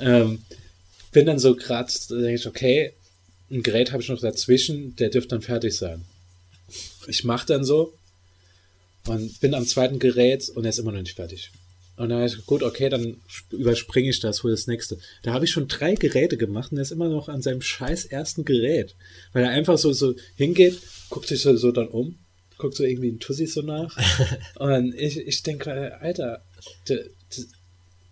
[0.00, 0.38] Ähm,
[1.16, 2.92] bin dann so gerade, da denke ich, okay,
[3.50, 6.04] ein Gerät habe ich noch dazwischen, der dürfte dann fertig sein.
[7.06, 7.94] Ich mache dann so
[9.06, 11.52] und bin am zweiten Gerät und er ist immer noch nicht fertig.
[11.96, 13.16] Und dann habe ich gut, okay, dann
[13.50, 14.98] überspringe ich das, hol das nächste.
[15.22, 18.04] Da habe ich schon drei Geräte gemacht und er ist immer noch an seinem scheiß
[18.04, 18.94] ersten Gerät.
[19.32, 22.18] Weil er einfach so, so hingeht, guckt sich so, so dann um,
[22.58, 23.96] guckt so irgendwie in Tussi so nach.
[24.56, 26.44] und ich, ich denke, Alter,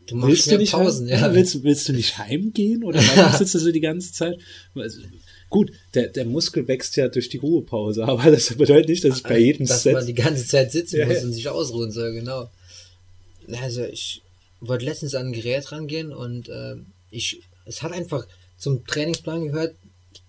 [0.07, 1.35] du, du willst du nicht Pausen, heim, ja.
[1.35, 4.39] willst, willst du nicht heimgehen oder warum sitzt du so die ganze Zeit?
[4.75, 5.01] Also,
[5.51, 9.23] gut, der, der Muskel wächst ja durch die Ruhepause, aber das bedeutet nicht, dass ich
[9.23, 9.95] bei jedem dass Set...
[9.95, 12.51] Dass man die ganze Zeit sitzen ja, muss und sich ausruhen soll, genau.
[13.61, 14.23] Also ich
[14.61, 16.77] wollte letztens an ein Gerät rangehen und äh,
[17.11, 19.75] ich, es hat einfach zum Trainingsplan gehört,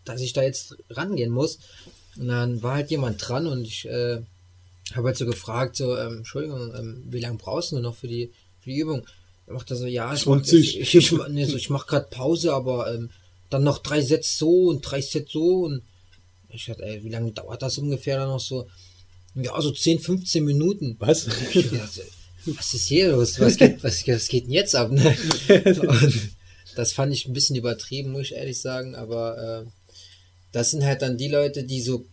[0.04, 1.60] dass ich da jetzt rangehen muss.
[2.18, 4.22] Und dann war halt jemand dran und ich äh,
[4.94, 8.32] habe halt so gefragt, so, ähm, Entschuldigung, ähm, wie lange brauchst du noch für die,
[8.60, 9.06] für die Übung?
[9.48, 12.08] Er macht er so, ja, ich mach, ich, ich, ich, nee, so, ich mach gerade
[12.10, 13.10] Pause, aber ähm,
[13.50, 15.84] dann noch drei Sätze so und drei Sätze so und
[16.50, 18.68] ich dachte, ey, wie lange dauert das ungefähr dann noch so?
[19.36, 20.96] Ja, so 10, 15 Minuten.
[21.00, 21.28] Was?
[21.28, 23.40] was ist hier los?
[23.40, 24.92] Was geht, was, was geht denn jetzt ab?
[24.92, 25.16] Ne?
[26.76, 29.70] Das fand ich ein bisschen übertrieben, muss ich ehrlich sagen, aber äh,
[30.52, 32.06] das sind halt dann die Leute, die so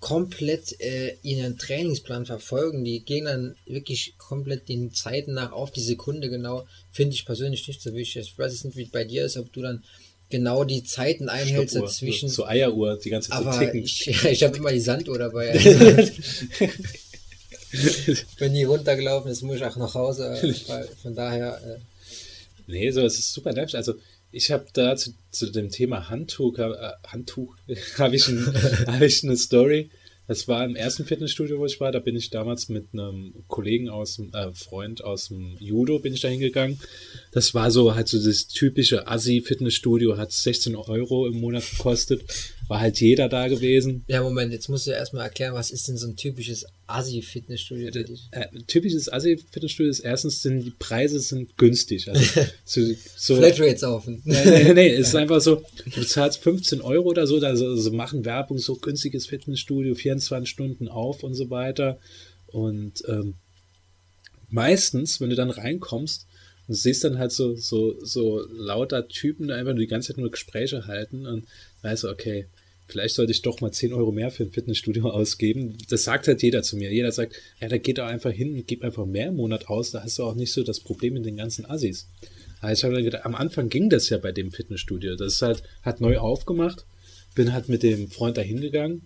[0.00, 5.82] komplett äh, ihren Trainingsplan verfolgen, die gehen dann wirklich komplett den Zeiten nach auf die
[5.82, 8.22] Sekunde genau, finde ich persönlich nicht so wichtig.
[8.22, 9.84] Ich weiß nicht, wie bei dir ist, ob du dann
[10.30, 12.30] genau die Zeiten einhältst dazwischen.
[12.30, 13.82] So, so Eieruhr, die ganze Zeit aber so ticken.
[13.82, 15.52] Ich, ich habe immer die Sanduhr dabei.
[18.38, 20.34] Bin nie runtergelaufen, jetzt muss ich auch nach Hause.
[21.02, 21.60] Von daher.
[21.64, 21.78] Äh,
[22.66, 23.76] nee, so, es ist super nervig.
[23.76, 23.94] Also,
[24.32, 26.72] ich habe da zu, zu, dem Thema Handtuch, äh,
[27.06, 27.56] Handtuch,
[27.98, 28.46] habe ich, ein,
[28.86, 29.90] hab ich eine Story.
[30.26, 31.90] Das war im ersten Fitnessstudio, wo ich war.
[31.90, 36.14] Da bin ich damals mit einem Kollegen aus dem, äh, Freund aus dem Judo, bin
[36.14, 36.78] ich da hingegangen.
[37.32, 42.22] Das war so halt so das typische Assi-Fitnessstudio, hat 16 Euro im Monat gekostet
[42.70, 44.04] war halt jeder da gewesen.
[44.06, 48.04] Ja, Moment, jetzt musst du erstmal erklären, was ist denn so ein typisches Asi-Fitnessstudio äh,
[48.30, 52.08] äh, typisches Asi-Fitnessstudio ist erstens sind die Preise sind günstig.
[52.08, 52.22] Also
[52.64, 52.80] so,
[53.16, 54.22] so Flatrates offen.
[54.30, 57.74] Nee, nee, nee, es ist einfach so, du zahlst 15 Euro oder so, da so,
[57.74, 61.98] so machen Werbung, so günstiges Fitnessstudio, 24 Stunden auf und so weiter.
[62.46, 63.34] Und ähm,
[64.48, 66.28] meistens, wenn du dann reinkommst,
[66.68, 70.18] und siehst dann halt so, so, so lauter Typen, die einfach nur die ganze Zeit
[70.18, 71.48] nur Gespräche halten und
[71.82, 72.46] weißt du, okay,
[72.90, 75.78] vielleicht sollte ich doch mal 10 Euro mehr für ein Fitnessstudio ausgeben.
[75.88, 76.92] Das sagt halt jeder zu mir.
[76.92, 79.90] Jeder sagt, ja, da geht doch einfach hin und gib einfach mehr im Monat aus.
[79.90, 82.06] Da hast du auch nicht so das Problem mit den ganzen Assis.
[82.60, 85.16] Also ich habe dann gedacht, am Anfang ging das ja bei dem Fitnessstudio.
[85.16, 86.84] Das ist halt, hat neu aufgemacht.
[87.34, 89.02] Bin halt mit dem Freund da hingegangen.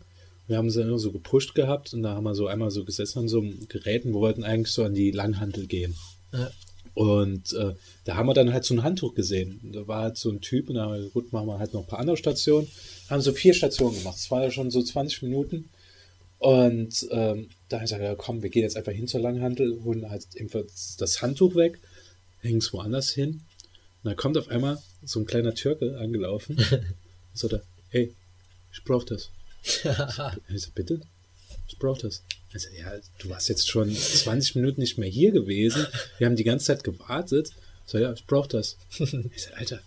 [0.46, 3.20] Wir haben sie immer so gepusht gehabt und da haben wir so einmal so gesessen
[3.20, 4.12] an so einem Geräten.
[4.12, 5.94] Wir wollten eigentlich so an die Langhandel gehen.
[6.32, 6.50] Ja.
[6.94, 9.60] Und äh, da haben wir dann halt so ein Handtuch gesehen.
[9.72, 11.82] Da war halt so ein Typ und da haben wir, gut, machen wir halt noch
[11.82, 12.68] ein paar andere Stationen
[13.08, 14.16] haben so vier Stationen gemacht.
[14.16, 15.68] Es war ja schon so 20 Minuten.
[16.38, 19.82] Und ähm, da habe ich gesagt, ja, komm, wir gehen jetzt einfach hin zur Langhandel,
[19.82, 20.26] holen halt
[20.98, 21.78] das Handtuch weg,
[22.40, 23.40] hängen es woanders hin.
[24.02, 26.84] Und dann kommt auf einmal so ein kleiner Türke angelaufen und
[27.32, 28.14] so da, hey,
[28.72, 29.30] ich brauche das.
[30.48, 31.00] ich so, bitte?
[31.66, 32.22] Ich brauche das.
[32.52, 35.86] Also, ja, du warst jetzt schon 20 Minuten nicht mehr hier gewesen.
[36.18, 37.52] Wir haben die ganze Zeit gewartet.
[37.86, 38.76] So, ja, ich brauche das.
[38.98, 39.80] Ich so, Alter.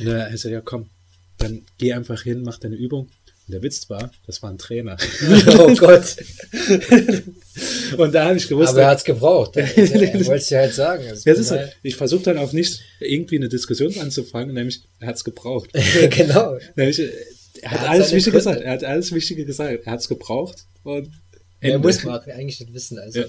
[0.00, 0.88] Und er so, ja, komm,
[1.38, 3.08] dann geh einfach hin, mach deine Übung.
[3.46, 4.96] Und der Witz war, das war ein Trainer.
[5.58, 6.16] oh Gott.
[7.96, 8.70] und da habe ich gewusst.
[8.70, 9.56] Aber er hat es gebraucht.
[9.56, 11.08] Er wollte es ja halt sagen.
[11.08, 15.16] Also ist halt, ich versuche dann auch nicht irgendwie eine Diskussion anzufangen, nämlich er hat
[15.16, 15.70] es gebraucht.
[16.10, 16.58] genau.
[16.74, 17.00] Nämlich,
[17.62, 18.60] er hat, er alles Wichtige gesagt.
[18.62, 19.86] Er hat alles Wichtige gesagt.
[19.86, 21.10] Er hat es gebraucht und
[21.60, 22.98] er muss man eigentlich nicht wissen.
[22.98, 23.26] Also ja.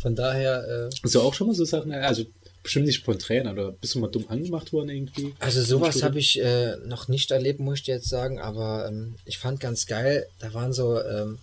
[0.00, 0.88] von daher.
[0.90, 1.92] Äh, Hast du auch schon mal so Sachen?
[1.92, 2.24] Also
[2.62, 5.34] Bestimmt nicht von Trainern oder bist du mal dumm angemacht worden irgendwie?
[5.40, 9.38] Also sowas habe ich äh, noch nicht erlebt, muss ich jetzt sagen, aber ähm, ich
[9.38, 11.38] fand ganz geil, da waren so ähm,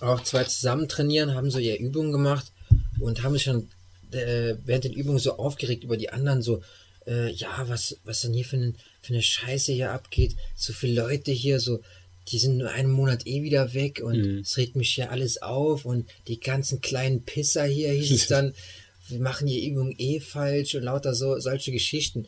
[0.00, 2.52] auch zwei zusammen trainieren, haben so ihre Übungen gemacht
[3.00, 3.68] und haben sich schon
[4.12, 6.62] äh, während den Übungen so aufgeregt über die anderen, so,
[7.06, 11.02] äh, ja, was, was denn hier für, ein, für eine Scheiße hier abgeht, so viele
[11.02, 11.80] Leute hier, so,
[12.28, 14.38] die sind nur einen Monat eh wieder weg und mhm.
[14.40, 18.54] es regt mich hier alles auf und die ganzen kleinen Pisser hier hieß es dann
[19.10, 22.26] wir machen die Übung eh falsch und lauter so solche Geschichten.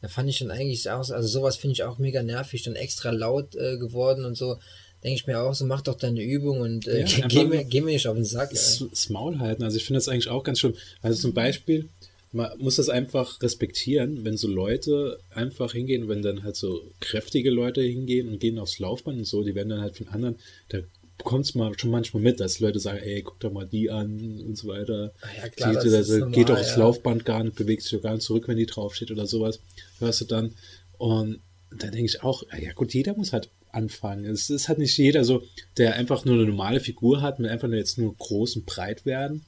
[0.00, 3.10] Da fand ich dann eigentlich auch, also sowas finde ich auch mega nervig, dann extra
[3.10, 4.58] laut äh, geworden und so.
[5.04, 7.80] Denke ich mir auch so, mach doch deine Übung und äh, ja, geh, mir, geh
[7.80, 8.50] mir nicht auf den Sack.
[8.50, 10.74] Das, das Maul halten, also ich finde das eigentlich auch ganz schön.
[11.00, 11.88] Also zum Beispiel,
[12.32, 17.50] man muss das einfach respektieren, wenn so Leute einfach hingehen, wenn dann halt so kräftige
[17.50, 20.36] Leute hingehen und gehen aufs Laufband und so, die werden dann halt von anderen,
[20.68, 20.78] da
[21.22, 24.40] bekommt es mal schon manchmal mit, dass Leute sagen, ey, guck doch mal die an
[24.46, 25.12] und so weiter.
[25.22, 26.78] Ah ja, klar, die, das normal, geht doch aufs ja.
[26.78, 29.60] Laufband gar nicht, bewegt sich doch gar nicht zurück, wenn die draufsteht oder sowas.
[30.00, 30.54] Hörst du dann.
[30.98, 34.24] Und da denke ich auch, ja gut, jeder muss halt anfangen.
[34.26, 35.42] Es ist halt nicht jeder so,
[35.78, 39.06] der einfach nur eine normale Figur hat, mit einfach nur jetzt nur groß und breit
[39.06, 39.44] werden.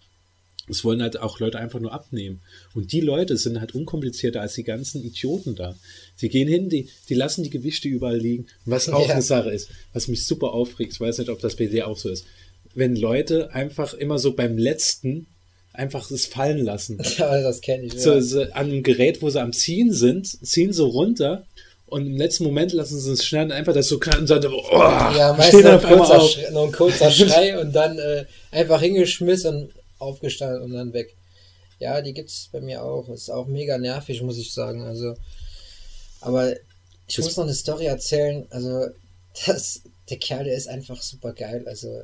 [0.68, 2.40] Es wollen halt auch Leute einfach nur abnehmen.
[2.74, 5.74] Und die Leute sind halt unkomplizierter als die ganzen Idioten da.
[6.16, 8.46] Sie gehen hin, die, die lassen die Gewichte überall liegen.
[8.64, 9.12] Was auch Ja.
[9.14, 11.98] eine Sache ist, was mich super aufregt, ich weiß nicht, ob das bei dir auch
[11.98, 12.24] so ist.
[12.74, 15.26] Wenn Leute einfach immer so beim letzten
[15.72, 16.98] einfach es fallen lassen.
[17.18, 18.00] Ja, das kenne ich.
[18.00, 18.20] So, ja.
[18.20, 21.46] so an einem Gerät, wo sie am Ziehen sind, ziehen so runter
[21.86, 24.70] und im letzten Moment lassen sie es schnell einfach das so klar und sagen, oh,
[24.72, 26.30] Ja, meistens stehen noch ein, auf einmal kurzer, auf.
[26.30, 31.16] Schrei, noch ein kurzer Schrei und dann äh, einfach hingeschmissen und aufgestanden und dann weg.
[31.78, 33.08] Ja, die gibt's bei mir auch.
[33.08, 34.82] Ist auch mega nervig, muss ich sagen.
[34.82, 35.16] Also,
[36.20, 36.52] aber
[37.06, 38.46] ich Das- muss noch eine Story erzählen.
[38.50, 38.88] Also,
[39.46, 41.64] das, der Kerl, der ist einfach super geil.
[41.66, 42.02] Also,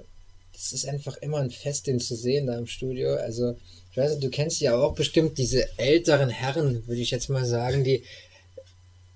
[0.53, 3.15] das ist einfach immer ein Fest, den zu sehen da im Studio.
[3.15, 3.57] Also,
[3.93, 7.45] ich weiß nicht, du kennst ja auch bestimmt diese älteren Herren, würde ich jetzt mal
[7.47, 8.05] sagen, die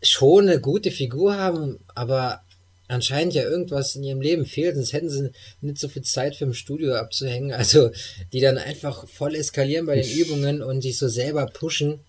[0.03, 2.43] schon eine gute Figur haben, aber
[2.89, 5.31] anscheinend ja irgendwas in ihrem Leben fehlt, sonst hätten sie
[5.61, 7.53] nicht so viel Zeit für im Studio abzuhängen.
[7.59, 7.91] Also
[8.33, 12.01] die dann einfach voll eskalieren bei den Übungen und sich so selber pushen,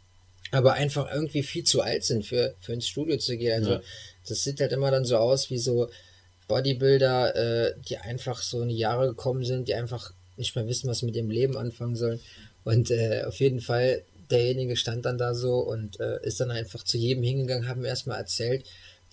[0.52, 3.54] aber einfach irgendwie viel zu alt sind für, für ins Studio zu gehen.
[3.54, 3.82] Also Ja.
[4.28, 5.90] das sieht halt immer dann so aus wie so
[6.48, 10.90] Bodybuilder, äh, die einfach so in die Jahre gekommen sind, die einfach nicht mehr wissen,
[10.90, 12.20] was mit ihrem Leben anfangen sollen.
[12.64, 16.84] Und äh, auf jeden Fall, derjenige stand dann da so und äh, ist dann einfach
[16.84, 18.66] zu jedem hingegangen, haben erstmal erzählt,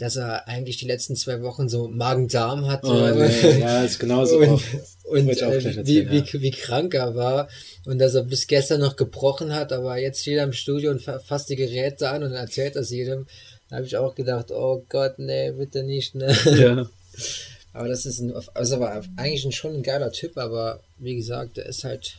[0.03, 2.89] dass er eigentlich die letzten zwei Wochen so Magen-Darm hatte.
[2.89, 4.63] Oh, nee, ja, ist genauso und, auch.
[5.05, 7.49] und äh, wie, erzählen, wie, wie krank er war
[7.85, 11.01] und dass er bis gestern noch gebrochen hat, aber jetzt steht er im Studio und
[11.01, 13.27] fa- fasst die Geräte an und erzählt das jedem.
[13.71, 16.37] Da habe ich auch gedacht, oh Gott, nee, bitte nicht, ne?
[16.45, 16.87] Ja.
[17.73, 21.57] Aber das ist ein, also war eigentlich ein, schon ein geiler Typ, aber wie gesagt,
[21.57, 22.17] der ist halt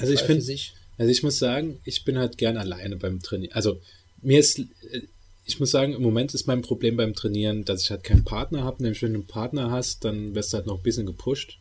[0.00, 0.72] Also ich finde, für sich.
[0.98, 3.52] Also ich muss sagen, ich bin halt gern alleine beim Trainieren.
[3.54, 3.80] Also
[4.20, 4.64] mir ist, äh,
[5.46, 8.64] ich muss sagen, im Moment ist mein Problem beim Trainieren, dass ich halt keinen Partner
[8.64, 8.82] habe.
[8.82, 11.58] Nämlich wenn du einen Partner hast, dann wirst du halt noch ein bisschen gepusht.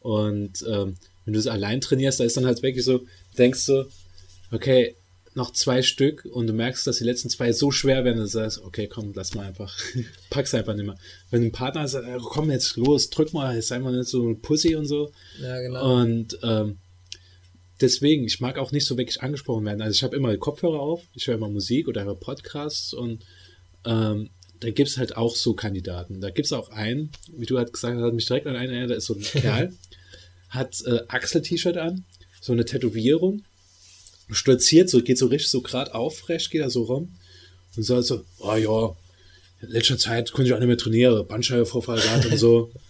[0.00, 3.04] Und ähm, wenn du es allein trainierst, da ist dann halt wirklich so,
[3.36, 3.86] denkst du,
[4.50, 4.96] okay,
[5.34, 8.38] noch zwei Stück und du merkst, dass die letzten zwei so schwer werden, dass du
[8.38, 9.76] sagst, okay, komm, lass mal einfach,
[10.30, 10.96] pack's einfach nicht mehr.
[11.30, 14.26] Wenn du einen Partner hast, äh, komm jetzt los, drück mal, ist einfach nicht so
[14.26, 15.12] ein Pussy und so.
[15.40, 16.00] Ja, genau.
[16.00, 16.78] Und ähm,
[17.80, 19.82] deswegen, ich mag auch nicht so wirklich angesprochen werden.
[19.82, 23.24] Also ich habe immer Kopfhörer auf, ich höre immer Musik oder höre Podcasts und
[23.84, 26.20] ähm, da gibt es halt auch so Kandidaten.
[26.20, 28.72] Da gibt es auch einen, wie du halt gesagt hast, hat mich direkt an einen
[28.72, 29.72] erinnert, da ist so ein Kerl,
[30.48, 32.04] hat äh, Axel-T-Shirt an,
[32.40, 33.44] so eine Tätowierung,
[34.30, 37.16] stolziert, so geht so richtig so gerade aufrecht, geht er so rum
[37.76, 38.96] und sagt so, oh ja,
[39.60, 42.72] in letzter Zeit konnte ich auch nicht mehr trainieren, Bandscheibenvorfall gehabt und so.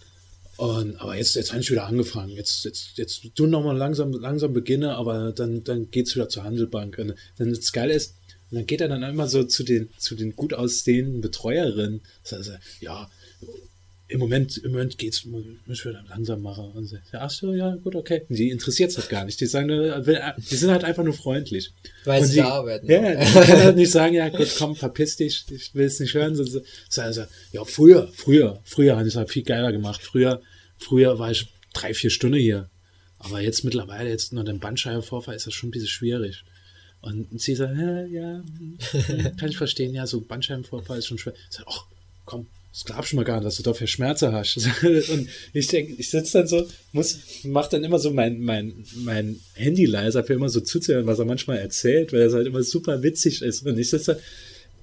[0.59, 2.31] Und, aber jetzt, jetzt habe ich wieder angefangen.
[2.31, 6.97] Jetzt, jetzt, jetzt du nochmal langsam, langsam beginne, aber dann, dann geht's wieder zur Handelbank.
[6.97, 8.15] Und dann das Geile ist,
[8.51, 12.01] und dann geht er dann immer so zu den, zu den gut aussehenden Betreuerinnen.
[12.29, 12.51] Also,
[12.81, 13.09] ja,
[14.09, 16.71] im Moment, im Moment geht's, müssen wir dann langsam machen.
[16.71, 18.23] Und ja, ach so, ja, gut, okay.
[18.27, 19.39] Die interessiert's halt gar nicht.
[19.39, 21.71] Die sagen, nur, die sind halt einfach nur freundlich.
[22.05, 22.89] Weil Und sie da arbeiten.
[22.89, 26.15] Ja, die können halt nicht sagen, ja, gut, komm, verpiss dich, ich will es nicht
[26.15, 26.33] hören.
[26.33, 30.01] So, so, so, also, ja, früher, früher, früher habe ich es halt viel geiler gemacht.
[30.01, 30.41] Früher,
[30.77, 32.67] früher war ich drei, vier Stunden hier.
[33.19, 36.43] Aber jetzt mittlerweile, jetzt noch den Bandscheibenvorfall, ist das schon ein bisschen schwierig.
[37.01, 38.43] Und sie sagt, ja, ja,
[39.37, 41.33] kann ich verstehen, ja, so Bandscheibenvorfall ist schon schwer.
[41.49, 41.85] Ich sag, ach,
[42.25, 44.57] komm, das glaubst du mal gar nicht, dass du dafür Schmerzen hast.
[44.83, 49.39] Und ich denke, ich sitze dann so, muss, mach dann immer so mein, mein, mein
[49.55, 53.01] Handy leiser, für immer so zuzuhören, was er manchmal erzählt, weil es halt immer super
[53.01, 53.65] witzig ist.
[53.65, 54.19] Und ich sitze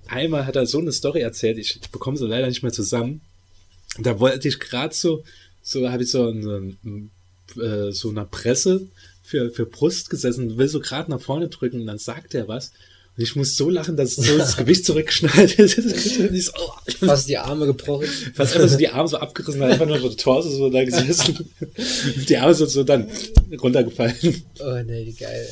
[0.09, 3.21] einmal hat er so eine Story erzählt, ich, ich bekomme sie leider nicht mehr zusammen.
[3.99, 5.23] Da wollte ich gerade so,
[5.63, 6.77] so habe ich so eine,
[7.57, 8.89] äh, so einer Presse
[9.23, 12.73] für, für Brust gesessen, will so gerade nach vorne drücken und dann sagt er was.
[13.19, 16.47] Ich muss so lachen, dass so das Gewicht zurückgeschnallt ist.
[16.47, 18.07] So, oh, Fast die Arme gebrochen.
[18.35, 21.49] fast einfach so die Arme so abgerissen, einfach nur so der Torso so da gesessen.
[22.29, 23.11] Die Arme sind so dann
[23.61, 24.45] runtergefallen.
[24.61, 25.47] Oh ne, wie geil.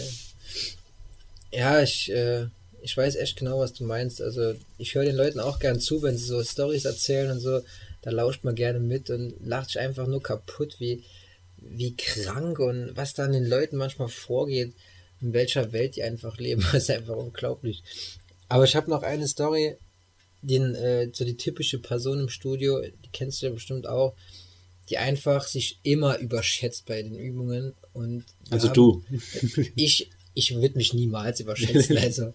[1.50, 1.58] Ey.
[1.60, 2.46] Ja, ich, äh,
[2.82, 4.20] ich weiß echt genau, was du meinst.
[4.20, 7.60] Also ich höre den Leuten auch gern zu, wenn sie so Stories erzählen und so.
[8.02, 11.02] Da lauscht man gerne mit und lacht sich einfach nur kaputt, wie,
[11.56, 14.74] wie krank und was da an den Leuten manchmal vorgeht,
[15.20, 16.62] in welcher Welt die einfach leben.
[16.72, 17.82] Das ist einfach unglaublich.
[18.48, 19.76] Aber ich habe noch eine Story,
[20.42, 24.14] den, äh, so die typische Person im Studio, die kennst du ja bestimmt auch,
[24.90, 29.04] die einfach sich immer überschätzt bei den Übungen und Also haben- du.
[29.76, 31.96] ich, ich würde mich niemals überschätzen.
[32.02, 32.34] Also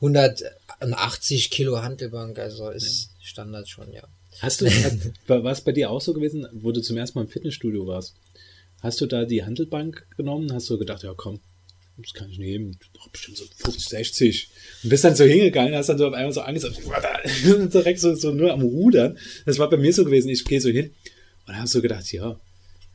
[0.00, 4.02] 180 Kilo Handelbank, also ist Standard schon, ja.
[4.40, 7.30] Hast du, war es bei dir auch so gewesen, wo du zum ersten Mal im
[7.30, 8.14] Fitnessstudio warst?
[8.82, 10.52] Hast du da die Handelbank genommen?
[10.52, 11.40] Hast du gedacht, ja komm,
[11.98, 14.48] das kann ich nehmen, oh, bestimmt so 50, 60.
[14.82, 18.32] Und bist dann so hingegangen, hast dann so auf einmal so und direkt so, so
[18.32, 19.18] nur am Rudern.
[19.46, 20.94] Das war bei mir so gewesen, ich gehe so hin
[21.46, 22.38] und habe so gedacht, ja,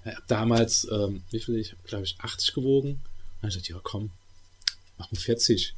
[0.06, 2.90] ich damals, ähm, wie viel, ich habe glaube ich 80 gewogen.
[2.90, 3.00] Und
[3.42, 4.12] dann ich gesagt, ja komm,
[4.98, 5.74] machen 40.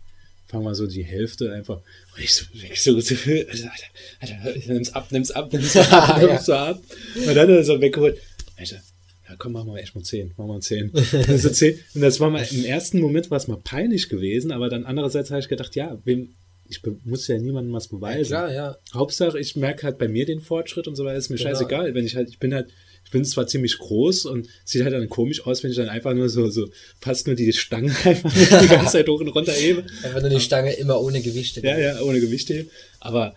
[0.47, 1.77] Fangen wir so die Hälfte einfach.
[2.15, 3.71] Und ich so, ich so, so Alter,
[4.19, 6.81] Alter, nimm's ab, nimm's ab, nimm's ab, nimm's ab.
[7.15, 8.21] Und dann hat er so weggeholt.
[8.57, 8.81] Alter,
[9.27, 10.91] ja komm, machen wir echt mal 10, machen wir 10.
[11.27, 11.79] Also 10.
[11.95, 15.31] Und das war mal, im ersten Moment war es mal peinlich gewesen, aber dann andererseits
[15.31, 16.33] habe ich gedacht, ja, wem,
[16.67, 18.31] ich muss ja niemandem was beweisen.
[18.33, 18.77] Ja, klar, ja.
[18.93, 21.49] Hauptsache, ich merke halt bei mir den Fortschritt und so weiter, ist mir Genau.
[21.49, 21.93] scheißegal.
[21.93, 22.69] Wenn ich halt, ich bin halt,
[23.05, 26.13] ich bin zwar ziemlich groß und sieht halt dann komisch aus, wenn ich dann einfach
[26.13, 26.69] nur so, so
[26.99, 29.83] fast nur die Stange einfach die ganze Zeit hoch und runter hebe.
[30.03, 31.61] Einfach nur die Stange immer ohne Gewichte.
[31.61, 32.69] Ja, ja, ohne Gewicht hebe.
[33.01, 33.35] Aber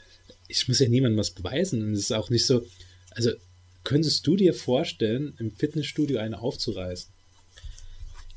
[0.48, 1.82] ich muss ja niemandem was beweisen.
[1.82, 2.64] Und es ist auch nicht so,
[3.10, 3.30] also
[3.86, 7.08] könntest du dir vorstellen, im Fitnessstudio eine aufzureißen?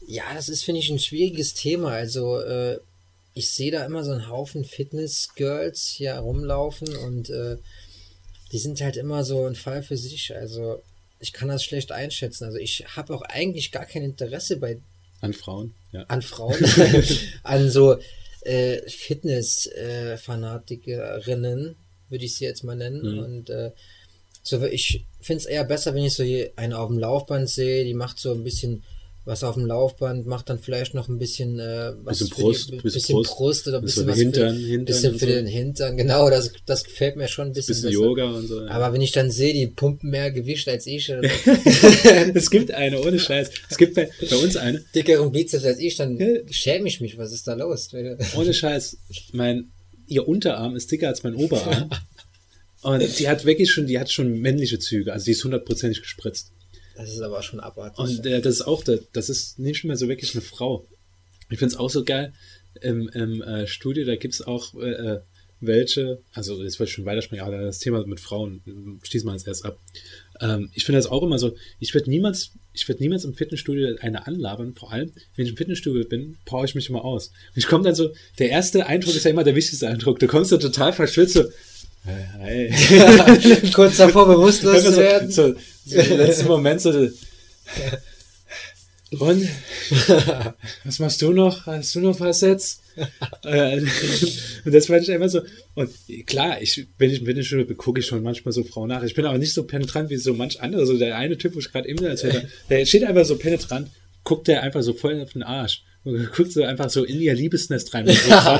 [0.06, 1.90] Ja, das ist, finde ich, ein schwieriges Thema.
[1.90, 2.78] Also, äh,
[3.34, 7.58] ich sehe da immer so einen Haufen Fitness-Girls hier rumlaufen und äh,
[8.52, 10.36] die sind halt immer so ein Fall für sich.
[10.36, 10.84] Also,
[11.20, 12.44] ich kann das schlecht einschätzen.
[12.44, 14.80] Also, ich habe auch eigentlich gar kein Interesse bei
[15.22, 15.74] An Frauen?
[15.92, 16.04] Ja.
[16.04, 16.64] an Frauen,
[17.44, 17.98] an so
[18.42, 21.76] äh, Fitness-Fanatikerinnen,
[22.10, 23.16] würde ich sie jetzt mal nennen.
[23.16, 23.20] Mhm.
[23.20, 23.72] Und äh,
[24.44, 26.24] so, ich finde es eher besser, wenn ich so
[26.56, 28.84] eine auf dem Laufband sehe, die macht so ein bisschen
[29.30, 32.72] was auf dem Laufband, macht dann vielleicht noch ein bisschen äh, was Bisschen für Brust,
[32.72, 35.26] die, bisschen Brust, Brust, oder ein bisschen bisschen was Hintern, für, Hintern bisschen für so.
[35.28, 38.04] den Hintern, genau, das, das gefällt mir schon ein bisschen, Bisschen besser.
[38.04, 38.62] Yoga und so.
[38.62, 38.70] ja.
[38.70, 41.10] Aber wenn ich dann sehe, die pumpen mehr Gewicht als ich,
[42.34, 43.52] es gibt eine, ohne Scheiß.
[43.70, 46.18] Es gibt bei, bei uns eine, dickeren Bizeps als ich, dann
[46.50, 47.90] schäme ich mich, was ist da los?
[48.36, 48.98] ohne Scheiß.
[49.34, 49.70] Mein,
[50.08, 51.90] ihr Unterarm ist dicker als mein Oberarm.
[52.82, 55.12] Und die hat wirklich schon, die hat schon männliche Züge.
[55.12, 56.52] Also die ist hundertprozentig gespritzt.
[56.96, 58.00] Das ist aber schon abartig.
[58.00, 60.86] Und äh, das ist auch, das ist nicht mehr so wirklich eine Frau.
[61.50, 62.34] Ich finde es auch so geil.
[62.82, 65.20] Im, im äh, Studio, da gibt es auch äh, äh,
[65.62, 69.34] welche, also jetzt wollte ich schon weiterspringen, aber das Thema mit Frauen äh, schließen wir
[69.34, 69.78] jetzt erst ab.
[70.40, 73.98] Ähm, ich finde das auch immer so, ich werde niemals, ich werde niemals im Fitnessstudio
[74.00, 77.28] eine anlabern, vor allem, wenn ich im Fitnessstudio bin, brauche ich mich immer aus.
[77.28, 80.20] Und ich komme dann so, der erste Eindruck ist ja immer der wichtigste Eindruck.
[80.20, 81.44] Du kommst so total verschwitzt, so,
[82.06, 83.72] hey.
[83.74, 85.32] Kurz davor bewusstlos zu werden.
[85.32, 87.10] so, so im letzten Moment so.
[89.12, 89.48] Und
[90.84, 91.66] was machst du noch?
[91.66, 92.82] Hast du noch was jetzt?
[93.44, 93.82] Äh,
[94.66, 95.42] und das fand ich einfach so.
[95.74, 95.90] Und
[96.28, 99.04] klar, ich, wenn ich, wenn ich schon gucke ich schon manchmal so Frauen nach.
[99.04, 100.86] Ich bin aber nicht so penetrant wie so manch andere.
[100.86, 103.90] So der eine Typ, wo ich gerade eben erzählt habe, der steht einfach so penetrant,
[104.24, 105.84] guckt der einfach so voll auf den Arsch.
[106.04, 108.08] Und guckt so einfach so in ihr Liebesnest rein.
[108.08, 108.14] So,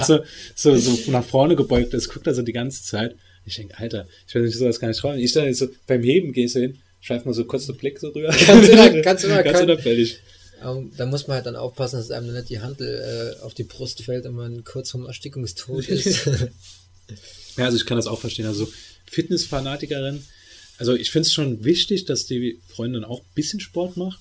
[0.56, 3.16] so, so, so nach vorne gebeugt ist, guckt er so die ganze Zeit.
[3.46, 5.20] Ich denke, Alter, ich werde mich sowas gar nicht trauen.
[5.20, 8.00] Ich dann jetzt so, beim Heben gehst du hin, schreib mal so kurz den Blick
[8.00, 8.34] so rüber.
[8.48, 10.20] Ganz immer- ganz immer ganz unauffällig.
[10.64, 13.64] Ähm, da muss man halt dann aufpassen, dass einem nicht die Handel äh, auf die
[13.64, 16.28] Brust fällt und man kurz vom Erstickungstod ist.
[17.58, 18.46] Ja, also ich kann das auch verstehen.
[18.46, 18.72] Also
[19.30, 20.24] Fitnessfanatikerin,
[20.78, 24.20] also ich finde es schon wichtig, dass die Freundin auch ein bisschen Sport macht,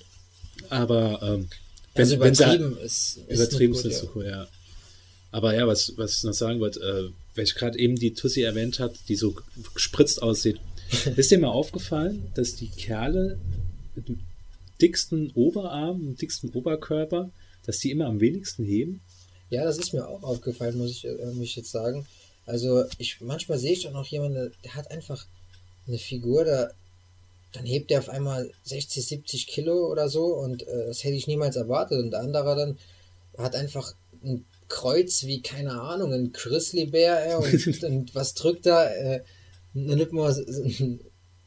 [0.70, 1.48] aber ähm,
[1.94, 4.48] wenn, also wenn sie übertrieben ist, ist übertrieben nicht ist nicht so cool, ja.
[5.30, 8.42] Aber ja, was, was ich noch sagen wollte, äh, weil ich gerade eben die Tussi
[8.42, 9.36] erwähnt hat, die so
[9.74, 10.58] gespritzt aussieht.
[11.16, 13.38] ist dir mal aufgefallen, dass die Kerle
[13.94, 14.20] mit dem
[14.80, 17.30] dicksten Oberarm, dem dicksten Oberkörper,
[17.66, 19.00] dass die immer am wenigsten heben?
[19.50, 22.06] Ja, das ist mir auch aufgefallen, muss ich äh, mich jetzt sagen.
[22.46, 25.26] Also ich manchmal sehe ich doch noch jemanden, der hat einfach
[25.86, 26.70] eine Figur, da
[27.52, 31.26] dann hebt der auf einmal 60, 70 Kilo oder so und äh, das hätte ich
[31.26, 32.02] niemals erwartet.
[32.02, 32.78] Und der andere dann
[33.36, 38.88] hat einfach ein Kreuz wie, keine Ahnung, ein Grizzlybär und, und was drückt da?
[38.88, 39.22] Äh,
[39.74, 40.98] so- so-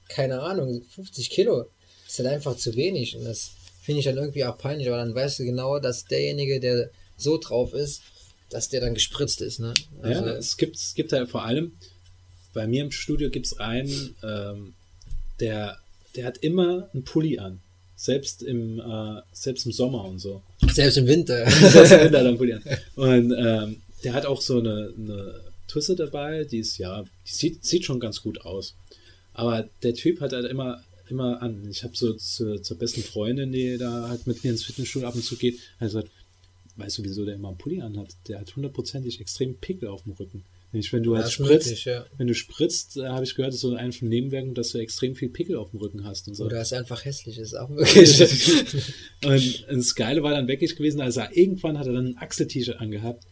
[0.09, 1.65] keine Ahnung, 50 Kilo.
[2.05, 3.51] Das ist halt einfach zu wenig und das
[3.81, 7.37] finde ich dann irgendwie auch peinlich, aber dann weißt du genau, dass derjenige, der so
[7.37, 8.01] drauf ist,
[8.49, 9.73] dass der dann gespritzt ist, ne?
[10.01, 11.71] Also, ja, es gibt, es gibt ja vor allem,
[12.53, 14.73] bei mir im Studio gibt es einen, ähm,
[15.39, 15.77] der,
[16.15, 17.61] der hat immer einen Pulli an.
[18.01, 20.41] Selbst im, äh, selbst im Sommer und so.
[20.73, 21.47] selbst im Winter.
[21.69, 22.61] Selbst im Winter er an.
[22.95, 27.63] Und ähm, der hat auch so eine, eine Tusse dabei, die ist ja, die sieht,
[27.63, 28.73] sieht schon ganz gut aus.
[29.33, 31.67] Aber der Typ hat halt immer, immer an.
[31.69, 35.13] Ich habe so zu, zur besten Freundin, die da halt mit mir ins Fitnessstudio ab
[35.13, 36.09] und zu geht, hat gesagt,
[36.77, 38.15] weißt du, wieso der immer einen Pulli anhat?
[38.27, 40.43] Der hat hundertprozentig extrem Pickel auf dem Rücken.
[40.71, 42.05] Nämlich, wenn du halt spritzt, möglich, ja.
[42.17, 45.15] wenn du spritzt, äh, habe ich gehört, ist so eine von Nebenwirkungen, dass du extrem
[45.15, 46.45] viel Pickel auf dem Rücken hast und so.
[46.45, 48.21] Oder ist einfach hässlich, ist auch möglich.
[49.25, 52.79] und das Geile war dann wirklich gewesen, als er irgendwann hat er dann ein Achsel-T-Shirt
[52.79, 53.25] angehabt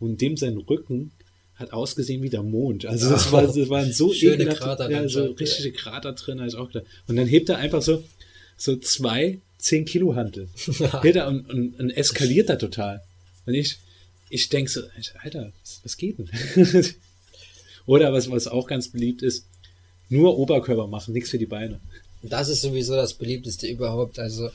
[0.00, 1.12] und dem sein Rücken
[1.54, 2.84] hat ausgesehen wie der Mond.
[2.84, 6.48] Also das war, das waren so Schöne Krater ja, so schon, richtige Krater drin, habe
[6.48, 6.86] ich auch gedacht.
[7.06, 8.04] Und dann hebt er einfach so,
[8.56, 10.48] so zwei 10 Kilo Hantel.
[11.02, 13.00] Hebt er und, und, und eskaliert da total.
[13.46, 13.78] Und ich,
[14.32, 14.80] ich denke so,
[15.22, 15.52] Alter,
[15.82, 16.30] was, geht denn?
[17.86, 19.46] Oder was, was auch ganz beliebt ist,
[20.08, 21.80] nur Oberkörper machen, nichts für die Beine.
[22.22, 24.18] Das ist sowieso das beliebteste überhaupt.
[24.18, 24.48] Also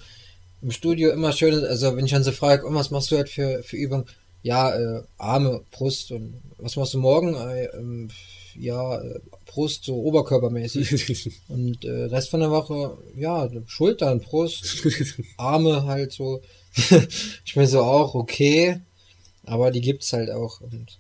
[0.63, 3.30] im Studio immer schön, also wenn ich dann so frage, oh, was machst du halt
[3.30, 4.05] für, für Übungen?
[4.41, 7.36] Ja, äh, Arme, Brust und was machst du morgen?
[7.36, 8.09] Äh, ähm,
[8.55, 11.32] ja, äh, Brust so oberkörpermäßig.
[11.49, 14.88] und äh, Rest von der Woche, ja, Schultern, Brust,
[15.38, 16.41] Arme halt so.
[17.45, 18.82] ich bin so auch, okay.
[19.48, 20.62] Aber die gibt's halt auch.
[20.62, 21.00] Und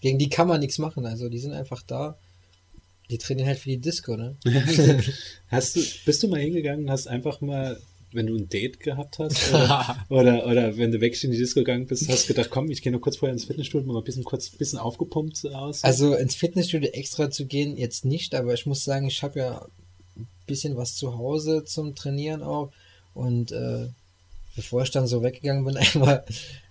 [0.00, 1.06] gegen die kann man nichts machen.
[1.06, 2.16] Also die sind einfach da.
[3.10, 4.36] Die trainieren halt für die Disco, ne?
[5.48, 7.80] hast du, bist du mal hingegangen und hast einfach mal,
[8.12, 11.60] wenn du ein Date gehabt hast, oder, oder, oder, wenn du wirklich in die Disco
[11.60, 14.04] gegangen bist, hast du gedacht, komm, ich gehe nur kurz vorher ins Fitnessstudio, mal ein
[14.04, 15.84] bisschen kurz, ein bisschen aufgepumpt aus.
[15.84, 19.66] Also ins Fitnessstudio extra zu gehen, jetzt nicht, aber ich muss sagen, ich habe ja
[20.16, 22.72] ein bisschen was zu Hause zum Trainieren auch.
[23.14, 23.88] Und äh,
[24.54, 26.26] bevor ich dann so weggegangen bin, einmal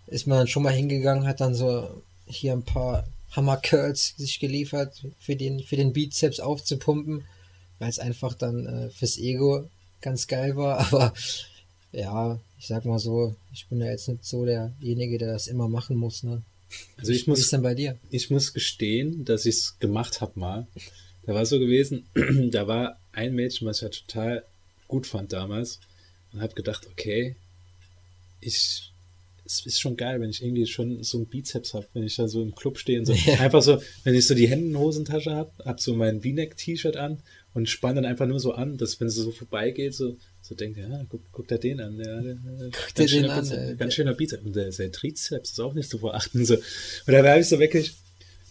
[0.08, 4.40] ist man dann schon mal hingegangen, hat dann so hier ein paar Hammer Curls sich
[4.40, 7.26] geliefert, für den, für den Bizeps aufzupumpen,
[7.80, 9.70] weil es einfach dann äh, fürs Ego
[10.02, 10.80] ganz geil war.
[10.92, 11.14] Aber
[11.92, 15.68] ja, ich sag mal so, ich bin ja jetzt nicht so derjenige, der das immer
[15.68, 16.24] machen muss.
[16.24, 16.42] Ne?
[16.98, 17.98] Also ich muss, Wie ist denn bei dir?
[18.10, 20.68] Ich muss gestehen, dass ich es gemacht habe mal.
[21.26, 22.08] Da war so gewesen,
[22.52, 24.44] da war ein Mädchen, was ich ja total
[24.88, 25.80] gut fand damals
[26.32, 27.36] und habe gedacht, okay,
[28.40, 28.92] ich
[29.48, 32.28] es ist schon geil, wenn ich irgendwie schon so einen Bizeps habe, wenn ich da
[32.28, 33.14] so im Club stehe und so.
[33.26, 33.40] Ja.
[33.40, 36.96] Einfach so, wenn ich so die Hände in der Hosentasche habe, hab so mein V-Neck-T-Shirt
[36.96, 37.20] an
[37.54, 40.78] und spann dann einfach nur so an, dass wenn es so vorbeigeht, so, so denkt,
[40.78, 41.98] ja, guck, guck da den an.
[41.98, 42.36] Der, der,
[42.72, 44.44] guck ganz, schöner, an, Bizeps, äh, ganz schöner Bizeps.
[44.46, 46.46] Und der, der Trizeps ist auch nicht zu verachten.
[46.46, 46.56] So.
[46.56, 46.64] Und
[47.14, 47.96] da habe ich so wirklich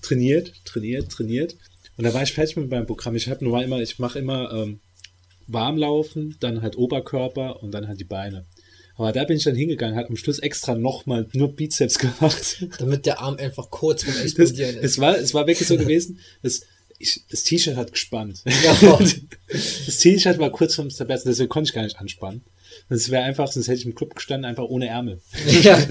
[0.02, 1.56] trainiert, trainiert, trainiert.
[1.96, 3.14] Und da war ich fertig mit meinem Programm.
[3.16, 4.80] Ich habe nur immer, ich mache immer ähm,
[5.46, 8.44] Warmlaufen, dann halt Oberkörper und dann halt die Beine.
[8.96, 12.66] Aber da bin ich dann hingegangen, hat am Schluss extra nochmal nur Bizeps gemacht.
[12.78, 14.90] Damit der Arm einfach kurz vom Explodieren das, ist.
[14.92, 16.18] Es war, es war wirklich so gewesen,
[16.98, 18.42] ich, das T-Shirt hat gespannt.
[18.64, 18.98] Ja.
[19.48, 22.42] das T-Shirt war kurz vorm Zerbersten, deswegen konnte ich gar nicht anspannen.
[22.88, 25.20] Das wäre einfach, sonst hätte ich im Club gestanden, einfach ohne Ärmel.
[25.62, 25.82] Ja.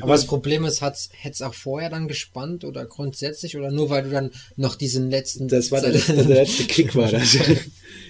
[0.00, 4.04] Aber das Problem ist, hätte es auch vorher dann gespannt oder grundsätzlich oder nur weil
[4.04, 5.48] du dann noch diesen letzten.
[5.48, 7.36] Das war der letzte, der letzte Kick war das.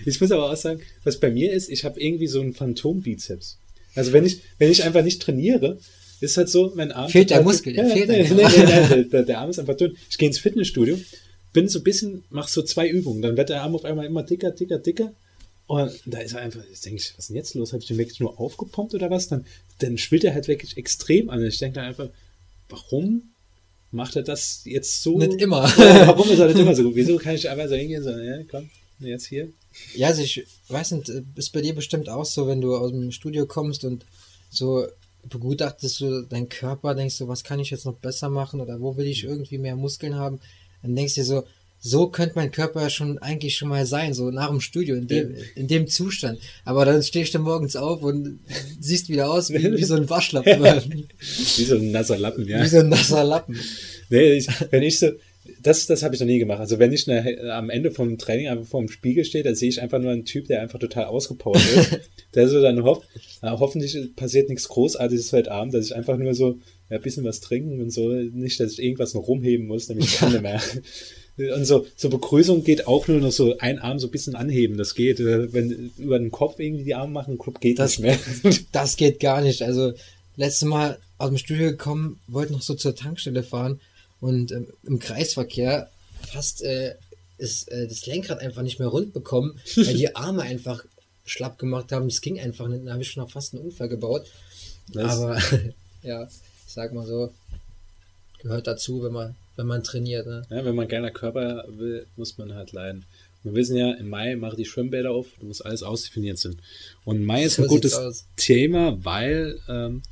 [0.04, 3.58] Ich muss aber auch sagen, was bei mir ist, ich habe irgendwie so einen Phantom-Bizeps.
[3.94, 5.78] Also wenn ich, wenn ich einfach nicht trainiere,
[6.20, 7.10] ist halt so, mein Arm.
[7.10, 8.08] Fehlt der Muskel, der fehlt
[9.12, 9.96] der, der, Arm ist einfach dünn.
[10.08, 10.98] Ich gehe ins Fitnessstudio,
[11.52, 14.22] bin so ein bisschen, mach so zwei Übungen, dann wird der Arm auf einmal immer
[14.22, 15.12] dicker, dicker, dicker.
[15.68, 17.74] Und da ist er einfach, jetzt denke ich, was ist denn jetzt los?
[17.74, 19.28] Habe ich den wirklich nur aufgepumpt oder was?
[19.28, 19.44] Dann,
[19.80, 21.44] dann spielt er halt wirklich extrem an.
[21.44, 22.08] Ich denke dann einfach,
[22.70, 23.34] warum
[23.90, 25.18] macht er das jetzt so?
[25.18, 25.64] Nicht immer.
[25.76, 26.96] warum ist er nicht immer so?
[26.96, 29.52] Wieso kann ich einfach so hingehen und sagen, ja, komm, jetzt hier?
[29.94, 33.12] Ja, also ich weiß nicht, ist bei dir bestimmt auch so, wenn du aus dem
[33.12, 34.06] Studio kommst und
[34.48, 34.86] so
[35.28, 38.96] begutachtest du deinen Körper, denkst du, was kann ich jetzt noch besser machen oder wo
[38.96, 40.40] will ich irgendwie mehr Muskeln haben?
[40.80, 41.44] Dann denkst du dir so,
[41.80, 45.34] so könnte mein Körper schon eigentlich schon mal sein, so nach dem Studio, in dem,
[45.54, 46.38] in dem Zustand.
[46.64, 48.40] Aber dann stehst du morgens auf und
[48.80, 50.62] siehst wieder aus wie, wie so ein Waschlappen.
[51.20, 52.62] wie so ein nasser Lappen, ja.
[52.62, 53.56] Wie so ein nasser Lappen.
[54.10, 55.10] Nee, ich, wenn ich so,
[55.62, 56.60] das, das habe ich noch nie gemacht.
[56.60, 59.68] Also wenn ich eine, am Ende vom Training einfach vor dem Spiegel stehe, dann sehe
[59.68, 62.00] ich einfach nur einen Typ, der einfach total ausgepowert ist.
[62.34, 63.08] der so dann hofft,
[63.42, 66.58] na, hoffentlich passiert nichts Großartiges heute Abend, dass ich einfach nur so
[66.90, 70.04] ja, ein bisschen was trinken und so, nicht, dass ich irgendwas noch rumheben muss, damit
[70.04, 70.60] ich kann nicht mehr.
[71.38, 74.76] Und so, zur Begrüßung geht auch nur noch so ein Arm so ein bisschen anheben.
[74.76, 75.20] Das geht.
[75.20, 78.18] Äh, wenn über den Kopf irgendwie die Arme machen, geht das, nicht mehr.
[78.72, 79.62] Das geht gar nicht.
[79.62, 79.92] Also,
[80.36, 83.80] letztes Mal aus dem Studio gekommen, wollte noch so zur Tankstelle fahren
[84.20, 85.90] und ähm, im Kreisverkehr
[86.32, 86.94] fast äh,
[87.38, 90.84] ist äh, das Lenkrad einfach nicht mehr rund bekommen, weil die Arme einfach
[91.24, 92.06] schlapp gemacht haben.
[92.06, 92.86] Es ging einfach nicht.
[92.86, 94.26] Da habe ich schon noch fast einen Unfall gebaut.
[94.92, 95.18] Was?
[95.18, 95.38] Aber
[96.02, 97.32] ja, ich sag mal so,
[98.40, 100.26] gehört dazu, wenn man, wenn man trainiert.
[100.26, 100.46] Ne?
[100.50, 103.04] Ja, wenn man geiler Körper will, muss man halt leiden.
[103.42, 106.56] Wir wissen ja, im Mai machen die Schwimmbäder auf, da muss alles ausdefiniert sein.
[107.04, 110.02] Und Mai ist so ein gutes Thema, weil ähm,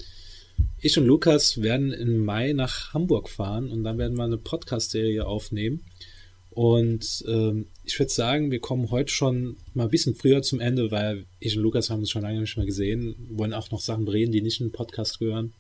[0.81, 5.25] ich und Lukas werden im Mai nach Hamburg fahren und dann werden wir eine Podcast-Serie
[5.25, 5.85] aufnehmen.
[6.51, 10.91] Und ähm, ich würde sagen, wir kommen heute schon mal ein bisschen früher zum Ende,
[10.91, 14.09] weil ich und Lukas haben uns schon lange nicht mehr gesehen, wollen auch noch Sachen
[14.09, 15.53] reden, die nicht in den Podcast gehören.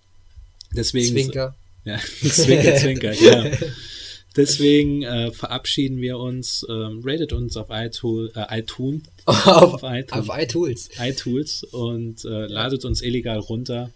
[0.74, 1.54] Deswegen, Zwinker.
[1.86, 3.50] Ja, Zwinker, Zwinker, ja.
[4.36, 10.12] Deswegen äh, verabschieden wir uns, ähm, ratet uns auf iTunes, äh, iTunes, auf, auf iTunes,
[10.12, 13.90] auf iTunes, iTunes und äh, ladet uns illegal runter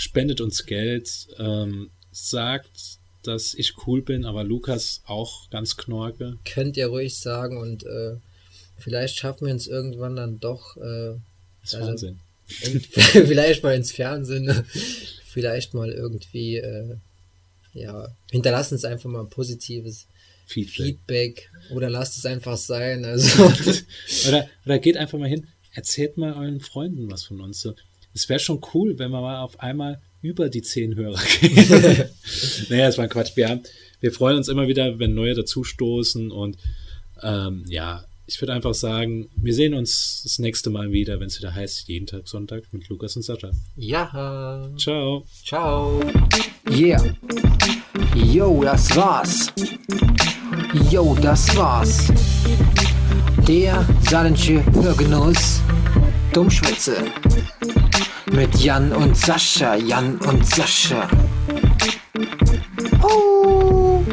[0.00, 6.38] spendet uns Geld, ähm, sagt, dass ich cool bin, aber Lukas auch ganz knorke.
[6.44, 8.16] Könnt ihr ruhig sagen und äh,
[8.78, 11.16] vielleicht schaffen wir uns irgendwann dann doch äh,
[11.62, 12.20] das also, Fernsehen.
[13.26, 14.64] vielleicht mal ins Fernsehen.
[15.26, 16.96] vielleicht mal irgendwie, äh,
[17.72, 20.06] ja, hinterlasst uns einfach mal ein positives
[20.46, 20.74] Feedback.
[20.74, 23.04] Feedback oder lasst es einfach sein.
[23.10, 23.44] Also
[24.28, 27.60] oder, oder geht einfach mal hin, erzählt mal euren Freunden was von uns.
[27.60, 27.74] So,
[28.14, 31.54] es wäre schon cool, wenn wir mal auf einmal über die zehn Hörer gehen.
[32.68, 33.36] naja, das war Quatsch.
[33.36, 33.62] Wir, haben,
[34.00, 36.58] wir freuen uns immer wieder, wenn neue dazustoßen und
[37.22, 41.38] ähm, ja, ich würde einfach sagen, wir sehen uns das nächste Mal wieder, wenn es
[41.38, 43.50] wieder heißt, jeden Tag Sonntag mit Lukas und Sascha.
[43.74, 44.70] Ja.
[44.76, 45.24] Ciao.
[45.44, 46.00] Ciao.
[46.70, 47.16] Yeah.
[48.14, 49.52] Yo, das war's.
[50.90, 52.12] Yo, das war's.
[53.48, 55.60] Der saarländische Hörgenuss
[56.32, 57.04] Dummschwätze.
[58.30, 61.08] Mit Jan und Sascha, Jan und Sascha.
[63.02, 64.04] Oh.